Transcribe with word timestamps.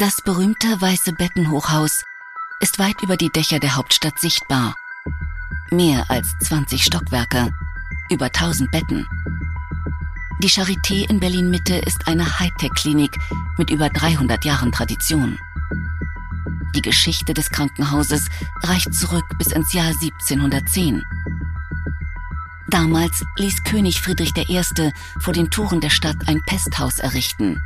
Das 0.00 0.22
berühmte 0.22 0.80
weiße 0.80 1.12
Bettenhochhaus 1.12 2.06
ist 2.60 2.78
weit 2.78 3.02
über 3.02 3.18
die 3.18 3.28
Dächer 3.28 3.58
der 3.58 3.76
Hauptstadt 3.76 4.18
sichtbar. 4.18 4.74
Mehr 5.70 6.10
als 6.10 6.38
20 6.38 6.82
Stockwerke, 6.82 7.52
über 8.08 8.24
1000 8.24 8.70
Betten. 8.70 9.06
Die 10.42 10.48
Charité 10.48 11.06
in 11.10 11.20
Berlin-Mitte 11.20 11.76
ist 11.76 12.08
eine 12.08 12.40
Hightech-Klinik 12.40 13.14
mit 13.58 13.68
über 13.68 13.90
300 13.90 14.42
Jahren 14.46 14.72
Tradition. 14.72 15.38
Die 16.74 16.80
Geschichte 16.80 17.34
des 17.34 17.50
Krankenhauses 17.50 18.24
reicht 18.62 18.94
zurück 18.94 19.26
bis 19.36 19.48
ins 19.48 19.74
Jahr 19.74 19.88
1710. 19.88 21.04
Damals 22.68 23.22
ließ 23.36 23.64
König 23.64 24.00
Friedrich 24.00 24.34
I. 24.34 24.62
vor 25.18 25.34
den 25.34 25.50
Toren 25.50 25.82
der 25.82 25.90
Stadt 25.90 26.26
ein 26.26 26.40
Pesthaus 26.46 27.00
errichten. 27.00 27.60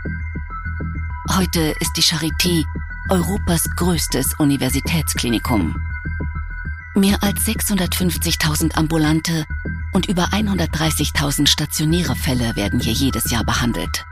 Heute 1.30 1.74
ist 1.80 1.96
die 1.96 2.02
Charité 2.02 2.66
Europas 3.08 3.64
größtes 3.76 4.34
Universitätsklinikum. 4.38 5.74
Mehr 6.94 7.22
als 7.22 7.46
650.000 7.46 8.76
ambulante 8.76 9.46
und 9.94 10.06
über 10.06 10.24
130.000 10.26 11.46
stationäre 11.46 12.14
Fälle 12.14 12.54
werden 12.56 12.78
hier 12.78 12.92
jedes 12.92 13.30
Jahr 13.30 13.42
behandelt. 13.42 14.04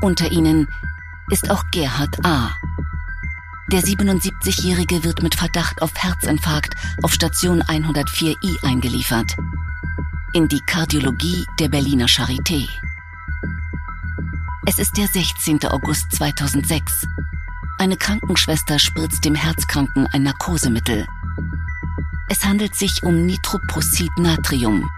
Unter 0.00 0.30
ihnen 0.30 0.68
ist 1.30 1.50
auch 1.50 1.64
Gerhard 1.72 2.24
A. 2.24 2.56
Der 3.72 3.82
77-Jährige 3.82 5.02
wird 5.02 5.22
mit 5.24 5.34
Verdacht 5.34 5.82
auf 5.82 5.92
Herzinfarkt 5.96 6.76
auf 7.02 7.12
Station 7.12 7.60
104i 7.60 8.64
eingeliefert. 8.64 9.34
In 10.32 10.46
die 10.46 10.60
Kardiologie 10.60 11.44
der 11.58 11.68
Berliner 11.68 12.06
Charité. 12.06 12.68
Es 14.72 14.78
ist 14.78 14.96
der 14.96 15.06
16. 15.06 15.66
August 15.66 16.12
2006. 16.12 17.06
Eine 17.78 17.94
Krankenschwester 17.94 18.78
spritzt 18.78 19.22
dem 19.22 19.34
Herzkranken 19.34 20.06
ein 20.06 20.22
Narkosemittel. 20.22 21.06
Es 22.30 22.42
handelt 22.42 22.74
sich 22.74 23.02
um 23.02 23.26
Nitroprocid 23.26 24.08
Natrium, 24.16 24.88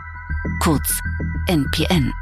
kurz 0.61 1.01
NPN. 1.49 2.13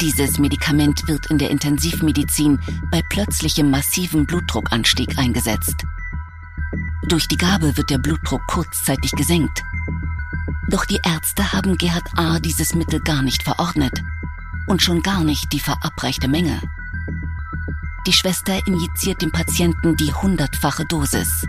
Dieses 0.00 0.40
Medikament 0.40 1.06
wird 1.06 1.26
in 1.26 1.38
der 1.38 1.50
Intensivmedizin 1.50 2.58
bei 2.90 3.02
plötzlichem 3.02 3.70
massiven 3.70 4.26
Blutdruckanstieg 4.26 5.16
eingesetzt. 5.20 5.84
Durch 7.06 7.28
die 7.28 7.36
Gabe 7.36 7.76
wird 7.76 7.88
der 7.88 7.98
Blutdruck 7.98 8.44
kurzzeitig 8.48 9.12
gesenkt. 9.12 9.62
Doch 10.68 10.86
die 10.86 10.98
Ärzte 11.04 11.52
haben 11.52 11.78
Gerhard 11.78 12.18
A. 12.18 12.40
dieses 12.40 12.74
Mittel 12.74 12.98
gar 12.98 13.22
nicht 13.22 13.44
verordnet 13.44 14.02
und 14.66 14.82
schon 14.82 15.02
gar 15.02 15.24
nicht 15.24 15.52
die 15.52 15.60
verabreichte 15.60 16.28
Menge. 16.28 16.60
Die 18.06 18.12
Schwester 18.12 18.58
injiziert 18.66 19.22
dem 19.22 19.30
Patienten 19.30 19.96
die 19.96 20.12
hundertfache 20.12 20.84
Dosis. 20.84 21.46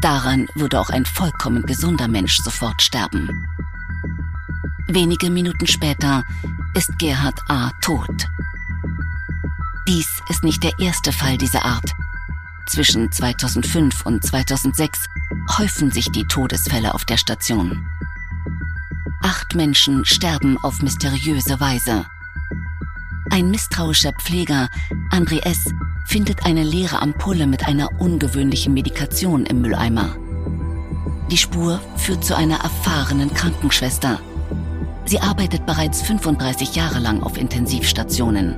Daran 0.00 0.48
würde 0.54 0.80
auch 0.80 0.90
ein 0.90 1.04
vollkommen 1.04 1.64
gesunder 1.64 2.08
Mensch 2.08 2.38
sofort 2.38 2.82
sterben. 2.82 3.46
Wenige 4.88 5.30
Minuten 5.30 5.66
später 5.66 6.24
ist 6.74 6.98
Gerhard 6.98 7.38
A. 7.48 7.70
tot. 7.80 8.28
Dies 9.86 10.08
ist 10.28 10.44
nicht 10.44 10.62
der 10.62 10.78
erste 10.78 11.12
Fall 11.12 11.38
dieser 11.38 11.64
Art. 11.64 11.90
Zwischen 12.66 13.10
2005 13.10 14.04
und 14.04 14.24
2006 14.24 15.06
häufen 15.56 15.90
sich 15.90 16.10
die 16.10 16.26
Todesfälle 16.26 16.94
auf 16.94 17.04
der 17.04 17.16
Station. 17.16 17.88
Acht 19.22 19.54
Menschen 19.54 20.04
sterben 20.04 20.58
auf 20.58 20.80
mysteriöse 20.80 21.58
Weise. 21.60 22.06
Ein 23.30 23.50
misstrauischer 23.50 24.12
Pfleger, 24.12 24.68
André 25.10 25.42
S., 25.44 25.72
findet 26.06 26.46
eine 26.46 26.62
leere 26.62 27.02
Ampulle 27.02 27.46
mit 27.46 27.66
einer 27.66 28.00
ungewöhnlichen 28.00 28.72
Medikation 28.72 29.44
im 29.44 29.60
Mülleimer. 29.60 30.16
Die 31.30 31.36
Spur 31.36 31.80
führt 31.96 32.24
zu 32.24 32.36
einer 32.36 32.60
erfahrenen 32.60 33.34
Krankenschwester. 33.34 34.20
Sie 35.04 35.20
arbeitet 35.20 35.66
bereits 35.66 36.00
35 36.02 36.76
Jahre 36.76 37.00
lang 37.00 37.22
auf 37.22 37.36
Intensivstationen. 37.36 38.56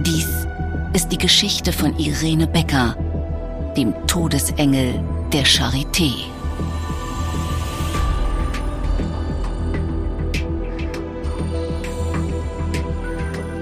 Dies 0.00 0.46
ist 0.92 1.08
die 1.08 1.18
Geschichte 1.18 1.72
von 1.72 1.98
Irene 1.98 2.46
Becker, 2.46 2.96
dem 3.76 3.92
Todesengel 4.06 5.02
der 5.32 5.44
Charité. 5.44 6.35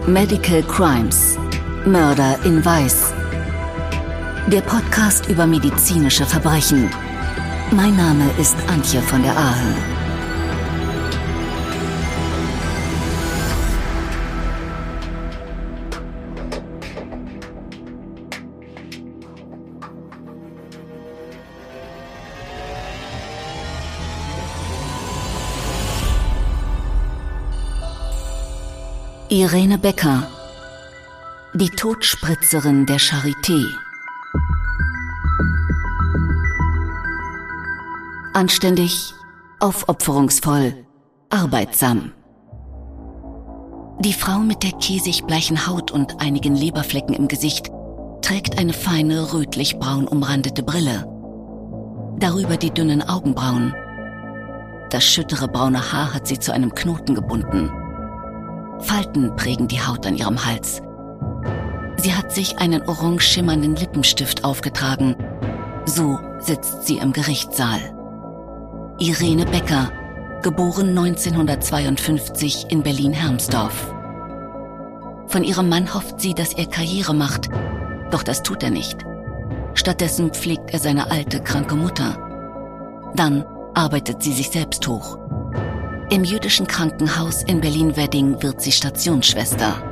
Medical 0.07 0.63
Crimes 0.65 1.39
Mörder 1.87 2.39
in 2.45 2.63
Weiß. 2.63 3.15
Der 4.49 4.61
Podcast 4.61 5.31
über 5.31 5.47
medizinische 5.47 6.27
Verbrechen. 6.27 6.91
Mein 7.71 7.97
Name 7.97 8.31
ist 8.39 8.55
Antje 8.69 9.01
von 9.01 9.23
der 9.23 9.35
Ahe. 9.35 9.94
Irene 29.35 29.79
Becker 29.79 30.29
die 31.55 31.69
Todspritzerin 31.69 32.87
der 32.87 33.01
Charité. 33.01 33.67
Anständig, 38.33 39.13
aufopferungsvoll, 39.59 40.87
arbeitsam. 41.31 42.13
Die 43.99 44.13
Frau 44.13 44.39
mit 44.39 44.63
der 44.63 44.71
käsigbleichen 44.71 45.67
Haut 45.67 45.91
und 45.91 46.21
einigen 46.21 46.55
Leberflecken 46.55 47.17
im 47.17 47.27
Gesicht 47.27 47.73
trägt 48.23 48.57
eine 48.57 48.73
feine 48.73 49.33
rötlich-braun 49.33 50.07
umrandete 50.07 50.63
Brille. 50.63 51.09
Darüber 52.21 52.57
die 52.57 52.71
dünnen 52.71 53.03
Augenbrauen. 53.03 53.75
Das 54.91 55.03
schüttere 55.03 55.49
braune 55.49 55.93
Haar 55.93 56.15
hat 56.15 56.29
sie 56.29 56.39
zu 56.39 56.53
einem 56.53 56.73
Knoten 56.73 57.17
gebunden. 57.17 57.84
Falten 58.81 59.35
prägen 59.37 59.69
die 59.69 59.81
Haut 59.81 60.07
an 60.07 60.17
ihrem 60.17 60.45
Hals. 60.45 60.83
Sie 61.97 62.15
hat 62.15 62.33
sich 62.33 62.59
einen 62.59 62.83
orange 62.83 63.23
schimmernden 63.23 63.77
Lippenstift 63.77 64.45
aufgetragen. 64.45 65.17
So 65.87 66.19
sitzt 66.39 66.87
sie 66.87 66.99
im 66.99 67.13
Gerichtssaal. 67.13 67.81
Irene 68.99 69.47
Becker, 69.47 69.91
geboren 70.43 70.91
1952 70.91 72.67
in 72.69 72.83
Berlin-Hermsdorf. 72.83 73.95
Von 75.27 75.43
ihrem 75.43 75.69
Mann 75.69 75.93
hofft 75.95 76.21
sie, 76.21 76.35
dass 76.35 76.53
er 76.53 76.67
Karriere 76.67 77.15
macht, 77.15 77.49
doch 78.11 78.23
das 78.23 78.43
tut 78.43 78.63
er 78.63 78.71
nicht. 78.71 78.99
Stattdessen 79.75 80.31
pflegt 80.31 80.73
er 80.73 80.79
seine 80.79 81.11
alte, 81.11 81.41
kranke 81.41 81.75
Mutter. 81.75 83.13
Dann 83.17 83.45
arbeitet 83.75 84.23
sie 84.23 84.33
sich 84.33 84.51
selbst 84.51 84.87
hoch. 84.87 85.19
Im 86.15 86.23
jüdischen 86.23 86.69
Krankenhaus 86.69 87.43
in 87.43 87.61
Berlin-Wedding 87.61 88.41
wird 88.41 88.61
sie 88.61 88.71
Stationsschwester. 88.71 89.83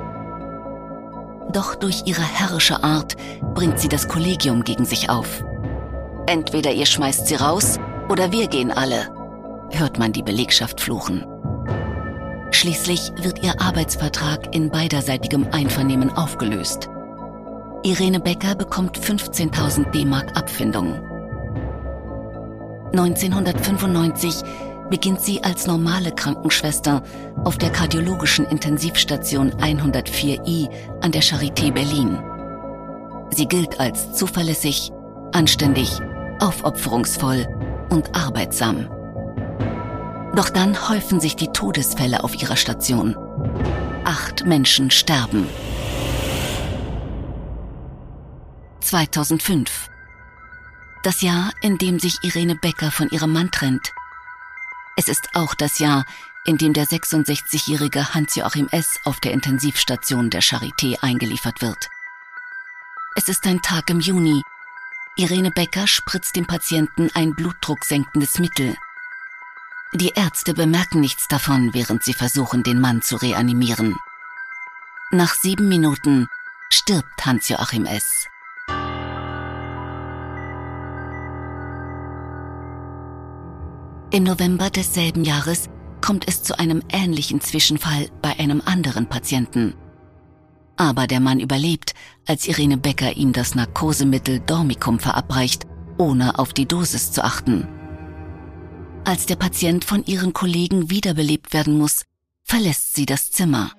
Doch 1.52 1.74
durch 1.74 2.04
ihre 2.06 2.22
herrische 2.22 2.84
Art 2.84 3.16
bringt 3.54 3.80
sie 3.80 3.88
das 3.88 4.06
Kollegium 4.06 4.62
gegen 4.62 4.84
sich 4.84 5.10
auf. 5.10 5.42
Entweder 6.28 6.70
ihr 6.70 6.86
schmeißt 6.86 7.26
sie 7.26 7.34
raus 7.34 7.80
oder 8.08 8.30
wir 8.30 8.46
gehen 8.46 8.70
alle, 8.70 9.08
hört 9.72 9.98
man 9.98 10.12
die 10.12 10.22
Belegschaft 10.22 10.80
fluchen. 10.80 11.26
Schließlich 12.52 13.10
wird 13.20 13.42
ihr 13.42 13.60
Arbeitsvertrag 13.60 14.54
in 14.54 14.70
beiderseitigem 14.70 15.48
Einvernehmen 15.50 16.16
aufgelöst. 16.16 16.88
Irene 17.82 18.20
Becker 18.20 18.54
bekommt 18.54 18.96
15.000 18.96 19.90
D-Mark 19.90 20.36
Abfindung. 20.36 21.00
1995 22.92 24.44
beginnt 24.92 25.22
sie 25.22 25.42
als 25.42 25.66
normale 25.66 26.12
Krankenschwester 26.12 27.02
auf 27.44 27.56
der 27.56 27.70
kardiologischen 27.70 28.44
Intensivstation 28.44 29.50
104i 29.52 30.68
an 31.00 31.10
der 31.10 31.22
Charité 31.22 31.72
Berlin. 31.72 32.18
Sie 33.30 33.46
gilt 33.46 33.80
als 33.80 34.12
zuverlässig, 34.12 34.90
anständig, 35.32 35.98
aufopferungsvoll 36.40 37.46
und 37.88 38.14
arbeitsam. 38.14 38.86
Doch 40.36 40.50
dann 40.50 40.90
häufen 40.90 41.20
sich 41.20 41.36
die 41.36 41.48
Todesfälle 41.48 42.22
auf 42.22 42.34
ihrer 42.42 42.56
Station. 42.56 43.16
Acht 44.04 44.44
Menschen 44.44 44.90
sterben. 44.90 45.46
2005. 48.80 49.88
Das 51.02 51.22
Jahr, 51.22 51.50
in 51.62 51.78
dem 51.78 51.98
sich 51.98 52.18
Irene 52.22 52.56
Becker 52.56 52.90
von 52.90 53.08
ihrem 53.08 53.32
Mann 53.32 53.50
trennt. 53.50 53.90
Es 54.96 55.08
ist 55.08 55.34
auch 55.34 55.54
das 55.54 55.78
Jahr, 55.78 56.04
in 56.44 56.58
dem 56.58 56.72
der 56.72 56.86
66-jährige 56.86 58.14
Hans-Joachim 58.14 58.68
S. 58.70 58.98
auf 59.04 59.20
der 59.20 59.32
Intensivstation 59.32 60.28
der 60.28 60.42
Charité 60.42 61.00
eingeliefert 61.00 61.62
wird. 61.62 61.88
Es 63.14 63.28
ist 63.28 63.46
ein 63.46 63.62
Tag 63.62 63.90
im 63.90 64.00
Juni. 64.00 64.42
Irene 65.16 65.50
Becker 65.50 65.86
spritzt 65.86 66.36
dem 66.36 66.46
Patienten 66.46 67.10
ein 67.14 67.34
blutdrucksenkendes 67.34 68.38
Mittel. 68.38 68.74
Die 69.94 70.10
Ärzte 70.10 70.54
bemerken 70.54 71.00
nichts 71.00 71.28
davon, 71.28 71.74
während 71.74 72.02
sie 72.02 72.14
versuchen, 72.14 72.62
den 72.62 72.80
Mann 72.80 73.02
zu 73.02 73.16
reanimieren. 73.16 73.96
Nach 75.10 75.34
sieben 75.34 75.68
Minuten 75.68 76.28
stirbt 76.70 77.26
Hans-Joachim 77.26 77.84
S. 77.84 78.26
Im 84.12 84.25
November 84.25 84.69
desselben 84.69 85.25
Jahres 85.25 85.70
kommt 86.03 86.29
es 86.29 86.43
zu 86.43 86.59
einem 86.59 86.82
ähnlichen 86.93 87.41
Zwischenfall 87.41 88.11
bei 88.20 88.38
einem 88.38 88.61
anderen 88.62 89.06
Patienten. 89.06 89.73
Aber 90.76 91.06
der 91.06 91.19
Mann 91.19 91.41
überlebt, 91.41 91.94
als 92.26 92.47
Irene 92.47 92.76
Becker 92.76 93.17
ihm 93.17 93.32
das 93.32 93.55
Narkosemittel 93.55 94.41
Dormicum 94.41 94.99
verabreicht, 95.00 95.67
ohne 95.97 96.38
auf 96.38 96.53
die 96.53 96.67
Dosis 96.67 97.11
zu 97.11 97.25
achten. 97.25 97.67
Als 99.05 99.25
der 99.25 99.37
Patient 99.37 99.82
von 99.82 100.05
ihren 100.05 100.35
Kollegen 100.35 100.91
wiederbelebt 100.91 101.55
werden 101.55 101.79
muss, 101.79 102.05
verlässt 102.44 102.94
sie 102.94 103.06
das 103.06 103.31
Zimmer. 103.31 103.73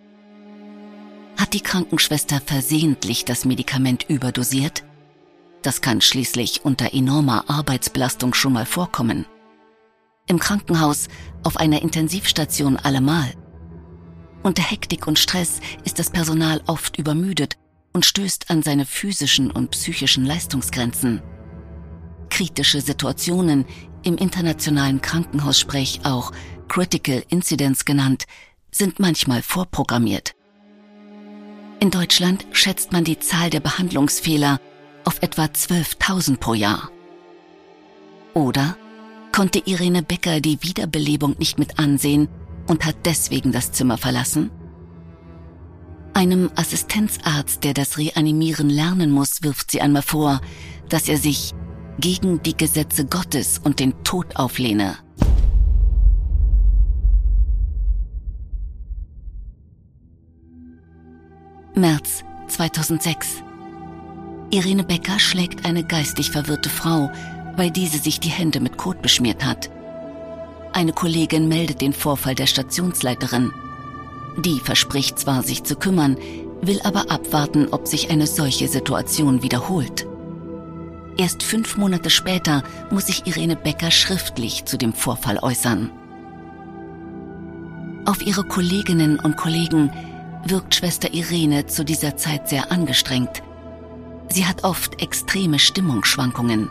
Hat 1.38 1.54
die 1.54 1.62
Krankenschwester 1.62 2.42
versehentlich 2.44 3.24
das 3.24 3.46
Medikament 3.46 4.10
überdosiert? 4.10 4.84
Das 5.62 5.82
kann 5.82 6.02
schließlich 6.02 6.66
unter 6.66 6.92
enormer 6.92 7.46
Arbeitsbelastung 7.52 8.34
schon 8.34 8.54
mal 8.54 8.66
vorkommen. 8.66 9.28
Im 10.28 10.40
Krankenhaus, 10.40 11.10
auf 11.44 11.58
einer 11.58 11.82
Intensivstation 11.82 12.78
allemal. 12.78 13.34
Unter 14.42 14.64
Hektik 14.64 15.08
und 15.08 15.20
Stress 15.20 15.60
ist 15.84 16.00
das 16.00 16.10
Personal 16.10 16.62
oft 16.68 16.98
übermüdet 16.98 17.58
und 17.94 18.06
stößt 18.06 18.50
an 18.50 18.64
seine 18.64 18.86
physischen 18.86 19.52
und 19.52 19.72
psychischen 19.72 20.26
Leistungsgrenzen. 20.26 21.22
Kritische 22.30 22.82
Situationen, 22.82 23.66
im 24.04 24.18
internationalen 24.18 25.02
Krankenhaussprech 25.02 26.02
auch 26.04 26.32
Critical 26.68 27.24
Incidents 27.30 27.86
genannt, 27.86 28.26
sind 28.72 29.00
manchmal 29.00 29.42
vorprogrammiert. 29.42 30.34
In 31.80 31.92
Deutschland 31.92 32.48
schätzt 32.54 32.92
man 32.92 33.04
die 33.04 33.20
Zahl 33.20 33.50
der 33.50 33.60
Behandlungsfehler 33.60 34.60
auf 35.04 35.22
etwa 35.22 35.44
12.000 35.44 36.38
pro 36.38 36.54
Jahr. 36.54 36.90
Oder 38.34 38.78
konnte 39.34 39.60
Irene 39.66 40.04
Becker 40.04 40.40
die 40.40 40.62
Wiederbelebung 40.62 41.36
nicht 41.40 41.60
mit 41.60 41.80
ansehen 41.80 42.30
und 42.68 42.86
hat 42.86 42.96
deswegen 43.04 43.52
das 43.52 43.74
Zimmer 43.74 43.98
verlassen? 43.98 44.52
Einem 46.14 46.52
Assistenzarzt, 46.56 47.64
der 47.64 47.74
das 47.74 47.98
Reanimieren 47.98 48.70
lernen 48.70 49.10
muss, 49.10 49.42
wirft 49.42 49.72
sie 49.72 49.82
einmal 49.82 50.04
vor, 50.04 50.40
dass 50.88 51.10
er 51.10 51.18
sich 51.18 51.54
gegen 52.00 52.42
die 52.44 52.56
Gesetze 52.56 53.06
Gottes 53.06 53.60
und 53.62 53.80
den 53.80 54.04
Tod 54.04 54.36
auflehne. 54.36 54.96
März 61.76 62.24
2006 62.48 63.44
Irene 64.52 64.84
Becker 64.84 65.18
schlägt 65.18 65.66
eine 65.66 65.84
geistig 65.84 66.30
verwirrte 66.30 66.70
Frau, 66.70 67.10
weil 67.56 67.72
diese 67.72 67.98
sich 67.98 68.20
die 68.20 68.30
Hände 68.30 68.60
mit 68.60 68.78
Kot 68.78 69.02
beschmiert 69.02 69.46
hat. 69.46 69.70
Eine 70.74 70.92
Kollegin 70.92 71.48
meldet 71.48 71.82
den 71.82 71.94
Vorfall 71.94 72.36
der 72.36 72.48
Stationsleiterin. 72.48 73.52
Die 74.44 74.60
verspricht 74.60 75.20
zwar, 75.20 75.44
sich 75.44 75.64
zu 75.64 75.76
kümmern, 75.76 76.18
will 76.62 76.80
aber 76.84 77.12
abwarten, 77.12 77.68
ob 77.72 77.88
sich 77.88 78.10
eine 78.10 78.26
solche 78.26 78.68
Situation 78.68 79.44
wiederholt. 79.44 80.08
Erst 81.18 81.44
fünf 81.44 81.78
Monate 81.78 82.10
später 82.10 82.64
muss 82.90 83.06
sich 83.06 83.28
Irene 83.28 83.56
Becker 83.56 83.92
schriftlich 83.92 84.66
zu 84.66 84.78
dem 84.78 84.94
Vorfall 84.94 85.38
äußern. 85.40 85.92
Auf 88.06 88.26
ihre 88.26 88.44
Kolleginnen 88.44 89.20
und 89.20 89.38
Kollegen 89.38 89.92
wirkt 90.46 90.74
Schwester 90.74 91.14
Irene 91.14 91.68
zu 91.68 91.86
dieser 91.86 92.18
Zeit 92.18 92.50
sehr 92.50 92.72
angestrengt. 92.72 93.44
Sie 94.30 94.46
hat 94.46 94.64
oft 94.64 95.02
extreme 95.02 95.60
Stimmungsschwankungen 95.60 96.70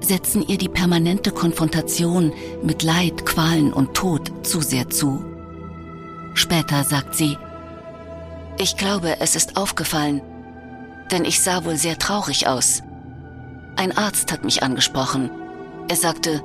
setzen 0.00 0.46
ihr 0.46 0.58
die 0.58 0.68
permanente 0.68 1.30
Konfrontation 1.30 2.32
mit 2.62 2.82
Leid, 2.82 3.26
Qualen 3.26 3.72
und 3.72 3.94
Tod 3.94 4.46
zu 4.46 4.60
sehr 4.60 4.88
zu. 4.90 5.24
Später 6.34 6.84
sagt 6.84 7.14
sie, 7.14 7.36
ich 8.58 8.76
glaube, 8.76 9.20
es 9.20 9.36
ist 9.36 9.56
aufgefallen, 9.56 10.20
denn 11.10 11.24
ich 11.24 11.40
sah 11.40 11.64
wohl 11.64 11.76
sehr 11.76 11.98
traurig 11.98 12.46
aus. 12.46 12.82
Ein 13.76 13.96
Arzt 13.96 14.32
hat 14.32 14.44
mich 14.44 14.62
angesprochen. 14.62 15.30
Er 15.88 15.96
sagte, 15.96 16.42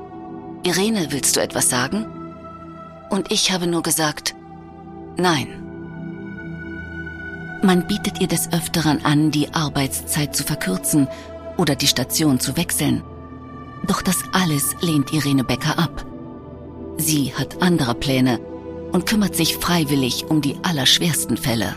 Irene, 0.64 1.08
willst 1.10 1.36
du 1.36 1.42
etwas 1.42 1.70
sagen? 1.70 2.06
Und 3.10 3.32
ich 3.32 3.52
habe 3.52 3.68
nur 3.68 3.84
gesagt, 3.84 4.36
nein. 5.18 5.48
Man 7.64 7.88
bietet 7.88 8.22
ihr 8.22 8.28
des 8.28 8.52
Öfteren 8.52 9.04
an, 9.06 9.32
die 9.32 9.54
Arbeitszeit 9.54 10.36
zu 10.36 10.44
verkürzen 10.44 11.08
oder 11.58 11.76
die 11.76 11.88
Station 11.88 12.40
zu 12.40 12.58
wechseln. 12.58 13.04
Doch 13.86 14.02
das 14.02 14.24
alles 14.32 14.76
lehnt 14.82 15.12
Irene 15.12 15.44
Becker 15.44 15.78
ab. 15.78 16.06
Sie 16.98 17.34
hat 17.36 17.62
andere 17.62 17.96
Pläne 17.96 18.40
und 18.92 19.06
kümmert 19.06 19.36
sich 19.36 19.58
freiwillig 19.58 20.26
um 20.30 20.42
die 20.42 20.58
allerschwersten 20.64 21.38
Fälle. 21.38 21.76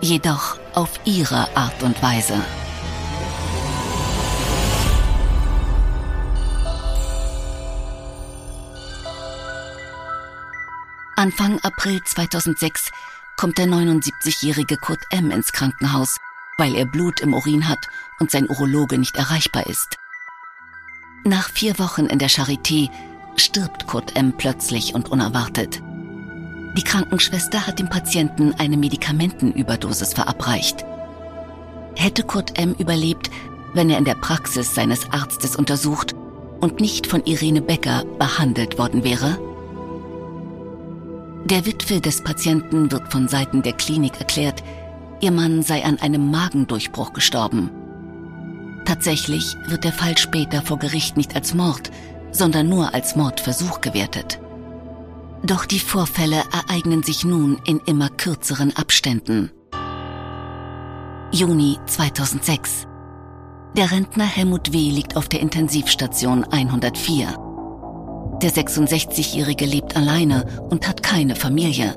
Jedoch 0.00 0.58
auf 0.74 1.00
ihre 1.04 1.54
Art 1.56 1.82
und 1.82 2.02
Weise. 2.02 2.34
Anfang 11.16 11.60
April 11.60 12.00
2006 12.02 12.90
kommt 13.36 13.58
der 13.58 13.66
79-jährige 13.66 14.78
Kurt 14.78 15.00
M. 15.10 15.30
ins 15.30 15.52
Krankenhaus, 15.52 16.16
weil 16.56 16.74
er 16.74 16.86
Blut 16.86 17.20
im 17.20 17.34
Urin 17.34 17.68
hat 17.68 17.88
und 18.20 18.30
sein 18.30 18.48
Urologe 18.48 18.96
nicht 18.96 19.16
erreichbar 19.16 19.66
ist. 19.66 19.99
Nach 21.24 21.50
vier 21.50 21.78
Wochen 21.78 22.06
in 22.06 22.18
der 22.18 22.30
Charité 22.30 22.88
stirbt 23.36 23.86
Kurt 23.86 24.16
M. 24.16 24.32
plötzlich 24.36 24.94
und 24.94 25.10
unerwartet. 25.10 25.82
Die 26.78 26.82
Krankenschwester 26.82 27.66
hat 27.66 27.78
dem 27.78 27.90
Patienten 27.90 28.54
eine 28.54 28.78
Medikamentenüberdosis 28.78 30.14
verabreicht. 30.14 30.84
Hätte 31.94 32.22
Kurt 32.22 32.58
M. 32.58 32.74
überlebt, 32.78 33.30
wenn 33.74 33.90
er 33.90 33.98
in 33.98 34.06
der 34.06 34.14
Praxis 34.14 34.74
seines 34.74 35.10
Arztes 35.12 35.56
untersucht 35.56 36.14
und 36.60 36.80
nicht 36.80 37.06
von 37.06 37.22
Irene 37.24 37.60
Becker 37.60 38.04
behandelt 38.18 38.78
worden 38.78 39.04
wäre? 39.04 39.38
Der 41.44 41.66
Witwe 41.66 42.00
des 42.00 42.24
Patienten 42.24 42.90
wird 42.90 43.12
von 43.12 43.28
Seiten 43.28 43.62
der 43.62 43.74
Klinik 43.74 44.18
erklärt, 44.18 44.62
ihr 45.20 45.32
Mann 45.32 45.62
sei 45.62 45.84
an 45.84 45.98
einem 46.00 46.30
Magendurchbruch 46.30 47.12
gestorben. 47.12 47.70
Tatsächlich 48.84 49.56
wird 49.66 49.84
der 49.84 49.92
Fall 49.92 50.16
später 50.18 50.62
vor 50.62 50.78
Gericht 50.78 51.16
nicht 51.16 51.34
als 51.34 51.54
Mord, 51.54 51.90
sondern 52.32 52.68
nur 52.68 52.94
als 52.94 53.16
Mordversuch 53.16 53.80
gewertet. 53.80 54.40
Doch 55.42 55.64
die 55.64 55.78
Vorfälle 55.78 56.42
ereignen 56.52 57.02
sich 57.02 57.24
nun 57.24 57.58
in 57.64 57.80
immer 57.86 58.08
kürzeren 58.08 58.76
Abständen. 58.76 59.50
Juni 61.32 61.78
2006. 61.86 62.86
Der 63.76 63.90
Rentner 63.90 64.24
Helmut 64.24 64.72
W. 64.72 64.90
liegt 64.90 65.16
auf 65.16 65.28
der 65.28 65.40
Intensivstation 65.40 66.44
104. 66.44 67.28
Der 68.42 68.50
66-Jährige 68.50 69.64
lebt 69.64 69.96
alleine 69.96 70.44
und 70.70 70.88
hat 70.88 71.02
keine 71.02 71.36
Familie. 71.36 71.94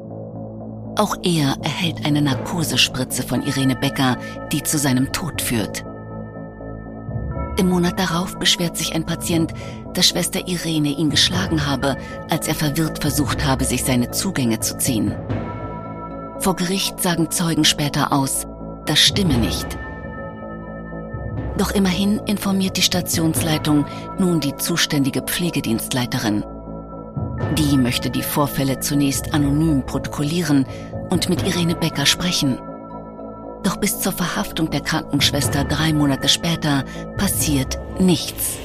Auch 0.95 1.15
er 1.23 1.57
erhält 1.63 2.05
eine 2.05 2.21
Narkosespritze 2.21 3.23
von 3.23 3.41
Irene 3.41 3.75
Becker, 3.75 4.17
die 4.51 4.61
zu 4.61 4.77
seinem 4.77 5.11
Tod 5.11 5.41
führt. 5.41 5.83
Im 7.57 7.69
Monat 7.69 7.99
darauf 7.99 8.37
beschwert 8.39 8.77
sich 8.77 8.95
ein 8.95 9.05
Patient, 9.05 9.53
dass 9.93 10.07
Schwester 10.07 10.47
Irene 10.47 10.89
ihn 10.89 11.09
geschlagen 11.09 11.67
habe, 11.67 11.97
als 12.29 12.47
er 12.47 12.55
verwirrt 12.55 13.01
versucht 13.01 13.45
habe, 13.45 13.63
sich 13.63 13.83
seine 13.83 14.11
Zugänge 14.11 14.59
zu 14.59 14.77
ziehen. 14.77 15.15
Vor 16.39 16.55
Gericht 16.55 16.99
sagen 16.99 17.29
Zeugen 17.29 17.63
später 17.63 18.11
aus, 18.11 18.47
das 18.85 18.99
stimme 18.99 19.37
nicht. 19.37 19.77
Doch 21.57 21.71
immerhin 21.71 22.19
informiert 22.25 22.77
die 22.77 22.81
Stationsleitung 22.81 23.85
nun 24.17 24.39
die 24.39 24.55
zuständige 24.55 25.21
Pflegedienstleiterin. 25.21 26.43
Die 27.57 27.77
möchte 27.77 28.09
die 28.09 28.23
Vorfälle 28.23 28.79
zunächst 28.79 29.33
anonym 29.33 29.85
protokollieren 29.85 30.65
und 31.09 31.29
mit 31.29 31.43
Irene 31.43 31.75
Becker 31.75 32.07
sprechen. 32.07 32.57
Doch 33.63 33.77
bis 33.77 33.99
zur 33.99 34.11
Verhaftung 34.11 34.69
der 34.69 34.81
Krankenschwester 34.81 35.63
drei 35.63 35.93
Monate 35.93 36.27
später 36.27 36.83
passiert 37.17 37.79
nichts. 37.99 38.57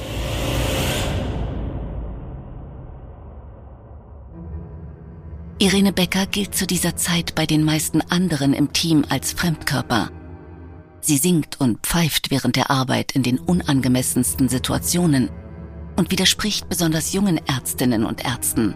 Irene 5.61 5.91
Becker 5.91 6.25
gilt 6.25 6.55
zu 6.55 6.65
dieser 6.65 6.95
Zeit 6.95 7.35
bei 7.35 7.45
den 7.45 7.63
meisten 7.63 8.01
anderen 8.01 8.53
im 8.53 8.71
Team 8.71 9.05
als 9.09 9.33
Fremdkörper. 9.33 10.09
Sie 11.01 11.17
singt 11.17 11.59
und 11.59 11.85
pfeift 11.85 12.31
während 12.31 12.55
der 12.55 12.69
Arbeit 12.69 13.13
in 13.13 13.23
den 13.23 13.39
unangemessensten 13.39 14.47
Situationen 14.47 15.29
und 15.97 16.11
widerspricht 16.11 16.69
besonders 16.69 17.11
jungen 17.13 17.39
Ärztinnen 17.45 18.05
und 18.05 18.23
Ärzten. 18.23 18.73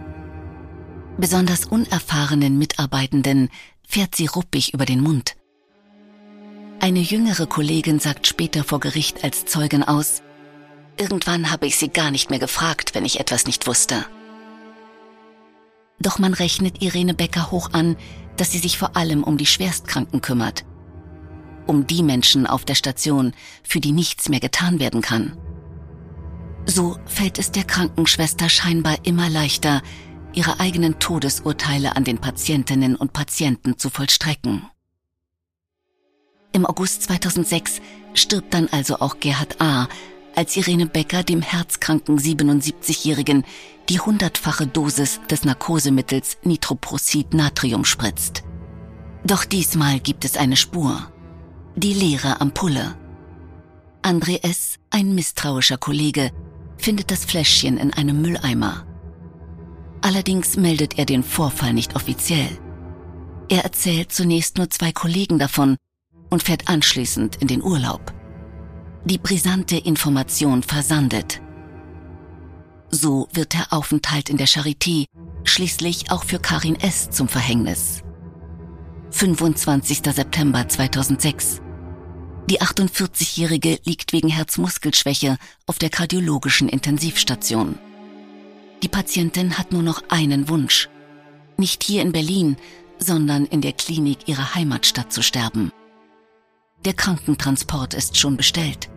Besonders 1.16 1.64
unerfahrenen 1.64 2.58
Mitarbeitenden 2.58 3.48
fährt 3.86 4.14
sie 4.14 4.26
ruppig 4.26 4.74
über 4.74 4.84
den 4.84 5.00
Mund. 5.00 5.36
Eine 6.84 7.00
jüngere 7.00 7.46
Kollegin 7.46 7.98
sagt 7.98 8.26
später 8.26 8.62
vor 8.62 8.78
Gericht 8.78 9.24
als 9.24 9.46
Zeugin 9.46 9.84
aus, 9.84 10.20
Irgendwann 10.98 11.50
habe 11.50 11.66
ich 11.66 11.78
sie 11.78 11.88
gar 11.88 12.10
nicht 12.10 12.28
mehr 12.28 12.38
gefragt, 12.38 12.94
wenn 12.94 13.06
ich 13.06 13.20
etwas 13.20 13.46
nicht 13.46 13.66
wusste. 13.66 14.04
Doch 15.98 16.18
man 16.18 16.34
rechnet 16.34 16.82
Irene 16.82 17.14
Becker 17.14 17.50
hoch 17.50 17.70
an, 17.72 17.96
dass 18.36 18.52
sie 18.52 18.58
sich 18.58 18.76
vor 18.76 18.98
allem 18.98 19.24
um 19.24 19.38
die 19.38 19.46
Schwerstkranken 19.46 20.20
kümmert. 20.20 20.66
Um 21.66 21.86
die 21.86 22.02
Menschen 22.02 22.46
auf 22.46 22.66
der 22.66 22.74
Station, 22.74 23.32
für 23.62 23.80
die 23.80 23.92
nichts 23.92 24.28
mehr 24.28 24.40
getan 24.40 24.78
werden 24.78 25.00
kann. 25.00 25.38
So 26.66 26.98
fällt 27.06 27.38
es 27.38 27.50
der 27.50 27.64
Krankenschwester 27.64 28.50
scheinbar 28.50 28.98
immer 29.04 29.30
leichter, 29.30 29.80
ihre 30.34 30.60
eigenen 30.60 30.98
Todesurteile 30.98 31.96
an 31.96 32.04
den 32.04 32.18
Patientinnen 32.18 32.94
und 32.94 33.14
Patienten 33.14 33.78
zu 33.78 33.88
vollstrecken. 33.88 34.66
Im 36.54 36.64
August 36.66 37.02
2006 37.02 37.80
stirbt 38.14 38.54
dann 38.54 38.68
also 38.68 39.00
auch 39.00 39.18
Gerhard 39.18 39.60
A., 39.60 39.88
als 40.36 40.56
Irene 40.56 40.86
Becker 40.86 41.24
dem 41.24 41.42
herzkranken 41.42 42.16
77-Jährigen 42.16 43.44
die 43.88 43.98
hundertfache 43.98 44.66
Dosis 44.66 45.20
des 45.28 45.44
Narkosemittels 45.44 46.38
Nitroprocid 46.44 47.34
Natrium 47.34 47.84
spritzt. 47.84 48.44
Doch 49.24 49.44
diesmal 49.44 49.98
gibt 49.98 50.24
es 50.24 50.36
eine 50.36 50.56
Spur. 50.56 51.12
Die 51.74 51.92
leere 51.92 52.40
Ampulle. 52.40 52.96
André 54.02 54.42
S., 54.44 54.76
ein 54.90 55.14
misstrauischer 55.14 55.76
Kollege, 55.76 56.30
findet 56.76 57.10
das 57.10 57.24
Fläschchen 57.24 57.78
in 57.78 57.92
einem 57.92 58.22
Mülleimer. 58.22 58.86
Allerdings 60.02 60.56
meldet 60.56 60.98
er 60.98 61.04
den 61.04 61.24
Vorfall 61.24 61.72
nicht 61.72 61.96
offiziell. 61.96 62.48
Er 63.48 63.64
erzählt 63.64 64.12
zunächst 64.12 64.56
nur 64.56 64.70
zwei 64.70 64.92
Kollegen 64.92 65.38
davon 65.40 65.76
und 66.34 66.42
fährt 66.42 66.66
anschließend 66.66 67.36
in 67.36 67.46
den 67.46 67.62
Urlaub. 67.62 68.12
Die 69.04 69.18
brisante 69.18 69.76
Information 69.76 70.64
versandet. 70.64 71.40
So 72.90 73.28
wird 73.32 73.52
der 73.52 73.72
Aufenthalt 73.72 74.30
in 74.30 74.36
der 74.36 74.48
Charité 74.48 75.04
schließlich 75.44 76.10
auch 76.10 76.24
für 76.24 76.40
Karin 76.40 76.74
S. 76.74 77.08
zum 77.10 77.28
Verhängnis. 77.28 78.02
25. 79.12 80.02
September 80.12 80.68
2006. 80.68 81.60
Die 82.50 82.60
48-Jährige 82.60 83.78
liegt 83.84 84.12
wegen 84.12 84.28
Herzmuskelschwäche 84.28 85.38
auf 85.66 85.78
der 85.78 85.90
kardiologischen 85.90 86.68
Intensivstation. 86.68 87.78
Die 88.82 88.88
Patientin 88.88 89.56
hat 89.56 89.70
nur 89.70 89.82
noch 89.82 90.02
einen 90.08 90.48
Wunsch. 90.48 90.88
Nicht 91.58 91.84
hier 91.84 92.02
in 92.02 92.10
Berlin, 92.10 92.56
sondern 92.98 93.46
in 93.46 93.60
der 93.60 93.72
Klinik 93.72 94.26
ihrer 94.26 94.56
Heimatstadt 94.56 95.12
zu 95.12 95.22
sterben. 95.22 95.70
Der 96.84 96.92
Krankentransport 96.92 97.94
ist 97.94 98.18
schon 98.18 98.36
bestellt. 98.36 98.90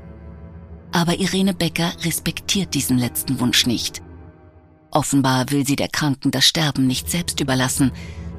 Aber 0.91 1.19
Irene 1.19 1.53
Becker 1.53 1.91
respektiert 2.03 2.73
diesen 2.73 2.97
letzten 2.97 3.39
Wunsch 3.39 3.65
nicht. 3.65 4.01
Offenbar 4.91 5.51
will 5.51 5.65
sie 5.65 5.75
der 5.75 5.89
Kranken 5.89 6.31
das 6.31 6.45
Sterben 6.45 6.87
nicht 6.87 7.09
selbst 7.09 7.39
überlassen, 7.39 7.91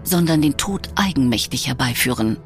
sondern 0.02 0.42
den 0.42 0.56
Tod 0.56 0.88
eigenmächtig 0.96 1.66
herbeiführen. 1.66 2.38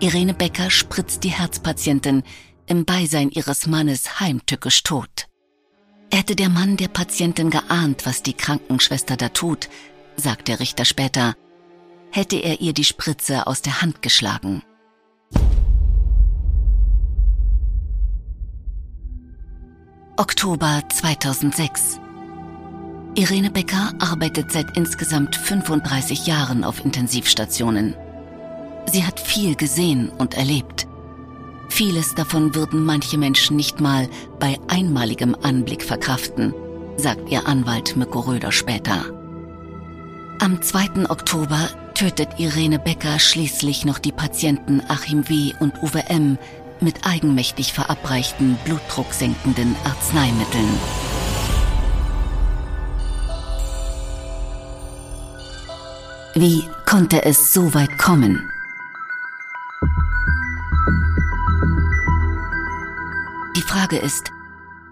Irene 0.00 0.34
Becker 0.34 0.70
spritzt 0.70 1.24
die 1.24 1.30
Herzpatientin 1.30 2.22
im 2.66 2.84
Beisein 2.84 3.30
ihres 3.30 3.66
Mannes 3.66 4.20
heimtückisch 4.20 4.82
tot. 4.82 5.28
Hätte 6.12 6.36
der 6.36 6.48
Mann 6.48 6.76
der 6.76 6.88
Patientin 6.88 7.50
geahnt, 7.50 8.06
was 8.06 8.22
die 8.22 8.34
Krankenschwester 8.34 9.16
da 9.16 9.28
tut, 9.28 9.68
sagt 10.16 10.48
der 10.48 10.60
Richter 10.60 10.84
später, 10.84 11.34
hätte 12.10 12.36
er 12.36 12.60
ihr 12.60 12.72
die 12.72 12.84
Spritze 12.84 13.46
aus 13.46 13.62
der 13.62 13.82
Hand 13.82 14.02
geschlagen. 14.02 14.62
Oktober 20.18 20.82
2006. 20.88 22.00
Irene 23.16 23.50
Becker 23.50 23.92
arbeitet 23.98 24.50
seit 24.50 24.74
insgesamt 24.74 25.36
35 25.36 26.26
Jahren 26.26 26.64
auf 26.64 26.82
Intensivstationen. 26.82 27.94
Sie 28.90 29.04
hat 29.04 29.20
viel 29.20 29.56
gesehen 29.56 30.08
und 30.08 30.32
erlebt. 30.34 30.88
Vieles 31.68 32.14
davon 32.14 32.54
würden 32.54 32.82
manche 32.82 33.18
Menschen 33.18 33.56
nicht 33.56 33.78
mal 33.80 34.08
bei 34.40 34.58
einmaligem 34.68 35.36
Anblick 35.42 35.82
verkraften, 35.82 36.54
sagt 36.96 37.28
ihr 37.28 37.46
Anwalt 37.46 37.94
Mirko 37.94 38.20
Röder 38.20 38.52
später. 38.52 39.04
Am 40.38 40.62
2. 40.62 41.10
Oktober 41.10 41.68
tötet 41.92 42.38
Irene 42.38 42.78
Becker 42.78 43.18
schließlich 43.18 43.84
noch 43.84 43.98
die 43.98 44.12
Patienten 44.12 44.80
Achim 44.88 45.28
W. 45.28 45.52
und 45.60 45.74
Uwe 45.82 46.08
M 46.08 46.38
mit 46.80 47.06
eigenmächtig 47.06 47.72
verabreichten 47.72 48.58
blutdrucksenkenden 48.64 49.76
Arzneimitteln. 49.84 50.78
Wie 56.34 56.64
konnte 56.84 57.24
es 57.24 57.54
so 57.54 57.72
weit 57.72 57.96
kommen? 57.96 58.50
Die 63.56 63.62
Frage 63.62 63.96
ist, 63.96 64.30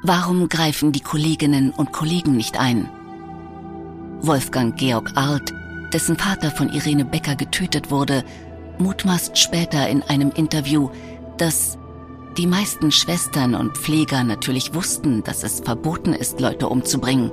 warum 0.03 0.49
greifen 0.49 0.93
die 0.93 1.00
Kolleginnen 1.00 1.71
und 1.71 1.93
Kollegen 1.93 2.37
nicht 2.37 2.59
ein? 2.59 2.88
Wolfgang 4.23 4.75
Georg 4.79 5.12
Arlt, 5.17 5.53
dessen 5.93 6.17
Vater 6.17 6.50
von 6.50 6.71
Irene 6.71 7.05
Becker 7.05 7.37
getötet 7.37 7.91
wurde, 7.91 8.25
mutmaßt 8.79 9.37
später 9.37 9.87
in 9.88 10.03
einem 10.03 10.31
Interview, 10.31 10.88
dass 11.38 11.79
die 12.37 12.47
meisten 12.47 12.91
Schwestern 12.91 13.55
und 13.55 13.79
Pfleger 13.79 14.25
natürlich 14.25 14.75
wussten, 14.75 15.23
dass 15.23 15.45
es 15.45 15.61
verboten 15.61 16.12
ist, 16.12 16.41
Leute 16.41 16.69
umzubringen. 16.69 17.31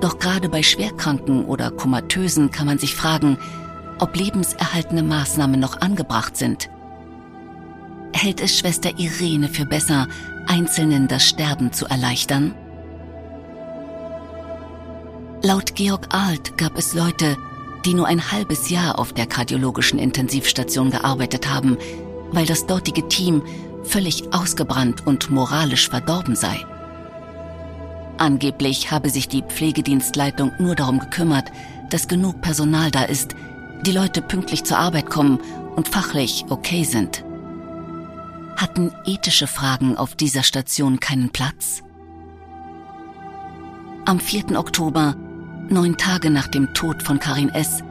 Doch 0.00 0.18
gerade 0.18 0.48
bei 0.48 0.62
Schwerkranken 0.62 1.44
oder 1.44 1.70
Komatösen 1.70 2.50
kann 2.50 2.66
man 2.66 2.78
sich 2.78 2.94
fragen, 2.94 3.38
ob 4.00 4.16
lebenserhaltende 4.16 5.02
Maßnahmen 5.02 5.60
noch 5.60 5.80
angebracht 5.80 6.36
sind. 6.36 6.70
Hält 8.12 8.40
es 8.40 8.58
Schwester 8.58 8.98
Irene 8.98 9.48
für 9.48 9.66
besser, 9.66 10.08
Einzelnen 10.46 11.06
das 11.06 11.24
Sterben 11.24 11.72
zu 11.72 11.86
erleichtern? 11.86 12.54
Laut 15.42 15.74
Georg 15.74 16.08
Alt 16.10 16.58
gab 16.58 16.76
es 16.76 16.94
Leute, 16.94 17.36
die 17.84 17.94
nur 17.94 18.06
ein 18.06 18.32
halbes 18.32 18.68
Jahr 18.68 18.98
auf 18.98 19.12
der 19.12 19.26
kardiologischen 19.26 19.98
Intensivstation 19.98 20.90
gearbeitet 20.90 21.48
haben, 21.48 21.78
weil 22.32 22.46
das 22.46 22.66
dortige 22.66 23.08
Team 23.08 23.42
völlig 23.82 24.32
ausgebrannt 24.32 25.06
und 25.06 25.30
moralisch 25.30 25.88
verdorben 25.88 26.36
sei. 26.36 26.64
Angeblich 28.18 28.90
habe 28.90 29.08
sich 29.08 29.28
die 29.28 29.42
Pflegedienstleitung 29.42 30.52
nur 30.58 30.74
darum 30.74 30.98
gekümmert, 30.98 31.50
dass 31.88 32.08
genug 32.08 32.42
Personal 32.42 32.90
da 32.90 33.04
ist, 33.04 33.34
die 33.86 33.92
Leute 33.92 34.20
pünktlich 34.20 34.64
zur 34.64 34.78
Arbeit 34.78 35.08
kommen 35.08 35.40
und 35.74 35.88
fachlich 35.88 36.44
okay 36.50 36.84
sind. 36.84 37.24
Hatten 38.56 38.92
ethische 39.06 39.46
Fragen 39.46 39.96
auf 39.96 40.14
dieser 40.14 40.42
Station 40.42 41.00
keinen 41.00 41.30
Platz? 41.30 41.82
Am 44.04 44.20
4. 44.20 44.58
Oktober, 44.58 45.16
neun 45.70 45.96
Tage 45.96 46.30
nach 46.30 46.48
dem 46.48 46.74
Tod 46.74 47.02
von 47.02 47.20
Karin 47.20 47.48
S., 47.48 47.82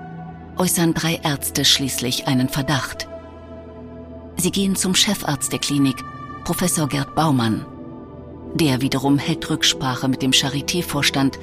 äußern 0.57 0.93
drei 0.93 1.15
Ärzte 1.23 1.65
schließlich 1.65 2.27
einen 2.27 2.49
Verdacht. 2.49 3.07
Sie 4.39 4.51
gehen 4.51 4.77
zum 4.77 4.95
Chefarzt 4.95 5.51
der 5.51 5.59
Klinik, 5.59 6.01
Professor 6.45 6.87
Gerd 6.87 7.13
Baumann. 7.13 7.65
Der 8.53 8.79
wiederum 8.79 9.17
hält 9.17 9.49
Rücksprache 9.49 10.07
mit 10.07 10.21
dem 10.21 10.31
Charité-Vorstand 10.31 11.37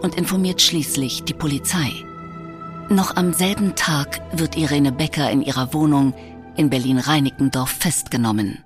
und 0.00 0.14
informiert 0.14 0.62
schließlich 0.62 1.24
die 1.24 1.34
Polizei. 1.34 1.92
Noch 2.88 3.16
am 3.16 3.34
selben 3.34 3.74
Tag 3.76 4.22
wird 4.32 4.56
Irene 4.56 4.92
Becker 4.92 5.30
in 5.30 5.42
ihrer 5.42 5.74
Wohnung 5.74 6.14
in 6.56 6.70
Berlin-Reinickendorf 6.70 7.68
festgenommen. 7.68 8.64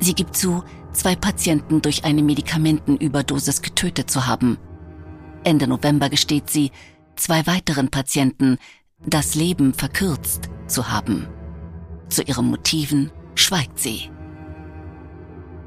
Sie 0.00 0.14
gibt 0.14 0.36
zu, 0.36 0.62
zwei 0.92 1.16
Patienten 1.16 1.80
durch 1.80 2.04
eine 2.04 2.22
Medikamentenüberdosis 2.22 3.62
getötet 3.62 4.10
zu 4.10 4.26
haben. 4.26 4.58
Ende 5.44 5.66
November 5.66 6.10
gesteht 6.10 6.50
sie, 6.50 6.72
zwei 7.16 7.46
weiteren 7.46 7.88
Patienten 7.88 8.58
das 9.06 9.34
Leben 9.34 9.74
verkürzt 9.74 10.48
zu 10.66 10.90
haben. 10.90 11.28
Zu 12.08 12.22
ihren 12.22 12.46
Motiven 12.46 13.10
schweigt 13.34 13.78
sie. 13.78 14.10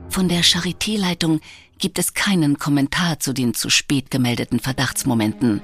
Von 0.10 0.30
der 0.30 0.44
Charité-Leitung 0.44 1.42
gibt 1.78 2.00
es 2.00 2.14
keinen 2.14 2.58
Kommentar 2.58 3.20
zu 3.20 3.34
den 3.34 3.54
zu 3.54 3.70
spät 3.70 4.12
gemeldeten 4.12 4.60
Verdachtsmomenten. 4.60 5.62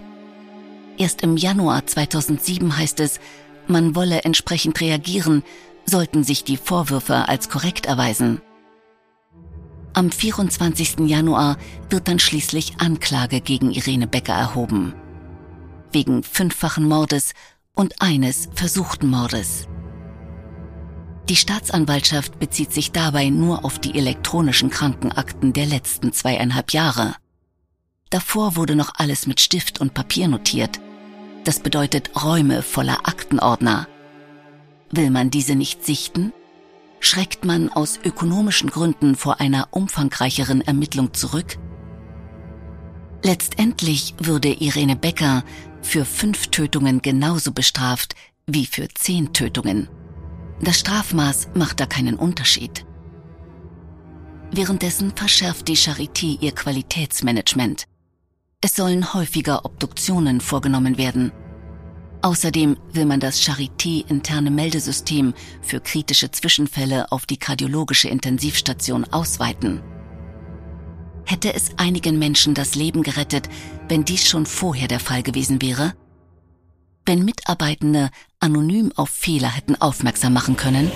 Erst 0.98 1.22
im 1.22 1.38
Januar 1.38 1.86
2007 1.86 2.78
heißt 2.78 3.00
es, 3.00 3.20
Man 3.68 3.96
wolle 3.96 4.24
entsprechend 4.24 4.82
reagieren, 4.82 5.44
sollten 5.86 6.24
sich 6.24 6.44
die 6.44 6.58
Vorwürfe 6.58 7.30
als 7.30 7.50
korrekt 7.50 7.86
erweisen. 7.86 8.42
Am 9.94 10.12
24. 10.12 11.00
Januar 11.08 11.58
wird 11.90 12.08
dann 12.08 12.20
schließlich 12.20 12.76
Anklage 12.80 13.42
gegen 13.42 13.72
Irene 13.72 14.08
Becker 14.08 14.34
erhoben. 14.34 14.94
Wegen 15.92 16.24
fünffachen 16.24 16.88
Mordes 16.88 17.34
und 17.76 18.02
eines 18.02 18.50
versuchten 18.54 19.10
Mordes. 19.10 19.68
Die 21.30 21.36
Staatsanwaltschaft 21.36 22.40
bezieht 22.40 22.74
sich 22.74 22.92
dabei 22.92 23.30
nur 23.30 23.64
auf 23.64 23.80
die 23.80 23.98
elektronischen 23.98 24.70
Krankenakten 24.70 25.54
der 25.54 25.66
letzten 25.66 26.12
zweieinhalb 26.12 26.74
Jahre. 26.74 27.16
Davor 28.10 28.58
wurde 28.58 28.76
noch 28.76 28.92
alles 28.98 29.28
mit 29.28 29.40
Stift 29.40 29.80
und 29.80 29.94
Papier 29.94 30.28
notiert. 30.28 30.82
Das 31.46 31.60
bedeutet 31.60 32.12
Räume 32.22 32.62
voller 32.62 33.08
Aktenordner. 33.08 33.88
Will 34.92 35.10
man 35.10 35.32
diese 35.32 35.56
nicht 35.56 35.86
sichten? 35.86 36.34
Schreckt 37.00 37.46
man 37.46 37.70
aus 37.70 38.00
ökonomischen 38.04 38.70
Gründen 38.70 39.16
vor 39.16 39.40
einer 39.40 39.70
umfangreicheren 39.72 40.62
Ermittlung 40.62 41.14
zurück? 41.14 41.58
Letztendlich 43.24 44.16
würde 44.20 44.50
Irene 44.50 44.96
Becker 44.96 45.44
für 45.82 46.06
fünf 46.06 46.48
Tötungen 46.48 47.02
genauso 47.02 47.52
bestraft 47.52 48.16
wie 48.48 48.66
für 48.66 48.88
zehn 48.94 49.34
Tötungen. 49.34 49.90
Das 50.62 50.80
Strafmaß 50.80 51.50
macht 51.56 51.80
da 51.80 51.86
keinen 51.86 52.16
Unterschied. 52.16 52.86
Währenddessen 54.52 55.16
verschärft 55.16 55.68
die 55.68 55.78
Charité 55.78 56.40
ihr 56.42 56.52
Qualitätsmanagement. 56.52 57.86
Es 58.62 58.76
sollen 58.76 59.14
häufiger 59.14 59.66
Obduktionen 59.66 60.42
vorgenommen 60.42 60.98
werden. 60.98 61.32
Außerdem 62.22 62.78
will 62.92 63.06
man 63.06 63.20
das 63.20 63.42
Charité-interne 63.42 64.52
Meldesystem 64.52 65.34
für 65.62 65.80
kritische 65.80 66.30
Zwischenfälle 66.30 67.12
auf 67.12 67.26
die 67.26 67.38
kardiologische 67.38 68.10
Intensivstation 68.10 69.06
ausweiten. 69.06 69.82
Hätte 71.26 71.54
es 71.54 71.72
einigen 71.78 72.20
Menschen 72.20 72.54
das 72.54 72.76
Leben 72.76 73.04
gerettet, 73.04 73.50
wenn 73.88 74.06
dies 74.06 74.28
schon 74.28 74.46
vorher 74.46 74.88
der 74.88 75.00
Fall 75.00 75.24
gewesen 75.24 75.62
wäre? 75.62 75.94
Wenn 77.06 77.26
Mitarbeitende 77.26 78.10
anonym 78.40 78.92
auf 78.96 79.10
Fehler 79.10 79.50
hätten 79.50 79.76
aufmerksam 79.76 80.34
machen 80.34 80.56
können? 80.56 80.92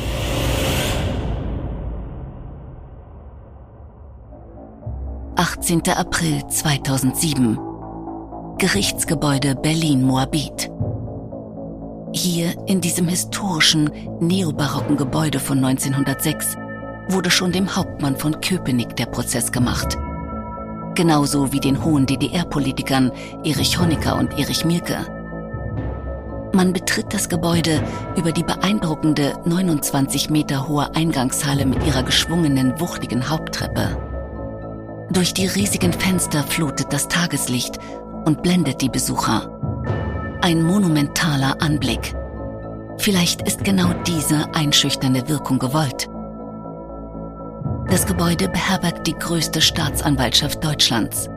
Achtzehnter 5.35 5.97
April 5.97 6.47
2007 6.47 7.59
Gerichtsgebäude 8.57 9.55
Berlin-Moabit 9.55 10.71
hier 12.17 12.55
in 12.65 12.79
diesem 12.79 13.09
historischen, 13.09 13.89
neobarocken 14.21 14.95
Gebäude 14.95 15.37
von 15.37 15.57
1906 15.57 16.55
wurde 17.09 17.29
schon 17.29 17.51
dem 17.51 17.75
Hauptmann 17.75 18.15
von 18.15 18.39
Köpenick 18.39 18.95
der 18.95 19.07
Prozess 19.07 19.51
gemacht. 19.51 19.97
Genauso 20.95 21.51
wie 21.51 21.59
den 21.59 21.83
hohen 21.83 22.05
DDR-Politikern 22.05 23.11
Erich 23.43 23.77
Honecker 23.79 24.17
und 24.17 24.39
Erich 24.39 24.63
Mielke. 24.63 25.05
Man 26.53 26.71
betritt 26.71 27.13
das 27.13 27.27
Gebäude 27.27 27.83
über 28.15 28.31
die 28.31 28.43
beeindruckende 28.43 29.33
29 29.43 30.29
Meter 30.29 30.69
hohe 30.69 30.95
Eingangshalle 30.95 31.65
mit 31.65 31.85
ihrer 31.85 32.01
geschwungenen, 32.01 32.79
wuchtigen 32.79 33.29
Haupttreppe. 33.29 33.97
Durch 35.11 35.33
die 35.33 35.47
riesigen 35.47 35.91
Fenster 35.91 36.43
flutet 36.43 36.93
das 36.93 37.09
Tageslicht 37.09 37.77
und 38.23 38.41
blendet 38.41 38.81
die 38.81 38.89
Besucher. 38.89 39.49
Ein 40.41 40.63
monumentaler 40.63 41.61
Anblick. 41.61 42.15
Vielleicht 42.97 43.41
ist 43.41 43.65
genau 43.65 43.91
diese 44.07 44.53
einschüchternde 44.55 45.27
Wirkung 45.27 45.59
gewollt. 45.59 46.07
Das 47.87 48.05
Gebäude 48.05 48.49
beherbergt 48.49 49.07
die 49.07 49.15
größte 49.15 49.61
Staatsanwaltschaft 49.61 50.63
Deutschlands. 50.63 51.29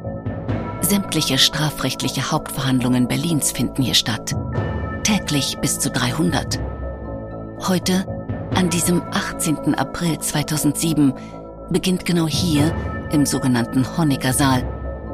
Sämtliche 0.80 1.38
strafrechtliche 1.38 2.30
Hauptverhandlungen 2.30 3.08
Berlins 3.08 3.52
finden 3.52 3.82
hier 3.82 3.94
statt 3.94 4.34
täglich 5.08 5.56
bis 5.62 5.78
zu 5.78 5.90
300. 5.90 6.60
Heute, 7.66 8.04
an 8.54 8.68
diesem 8.68 9.00
18. 9.10 9.74
April 9.74 10.18
2007, 10.18 11.14
beginnt 11.70 12.04
genau 12.04 12.26
hier, 12.26 12.74
im 13.10 13.24
sogenannten 13.24 13.86
Honecker 13.96 14.34
Saal, 14.34 14.62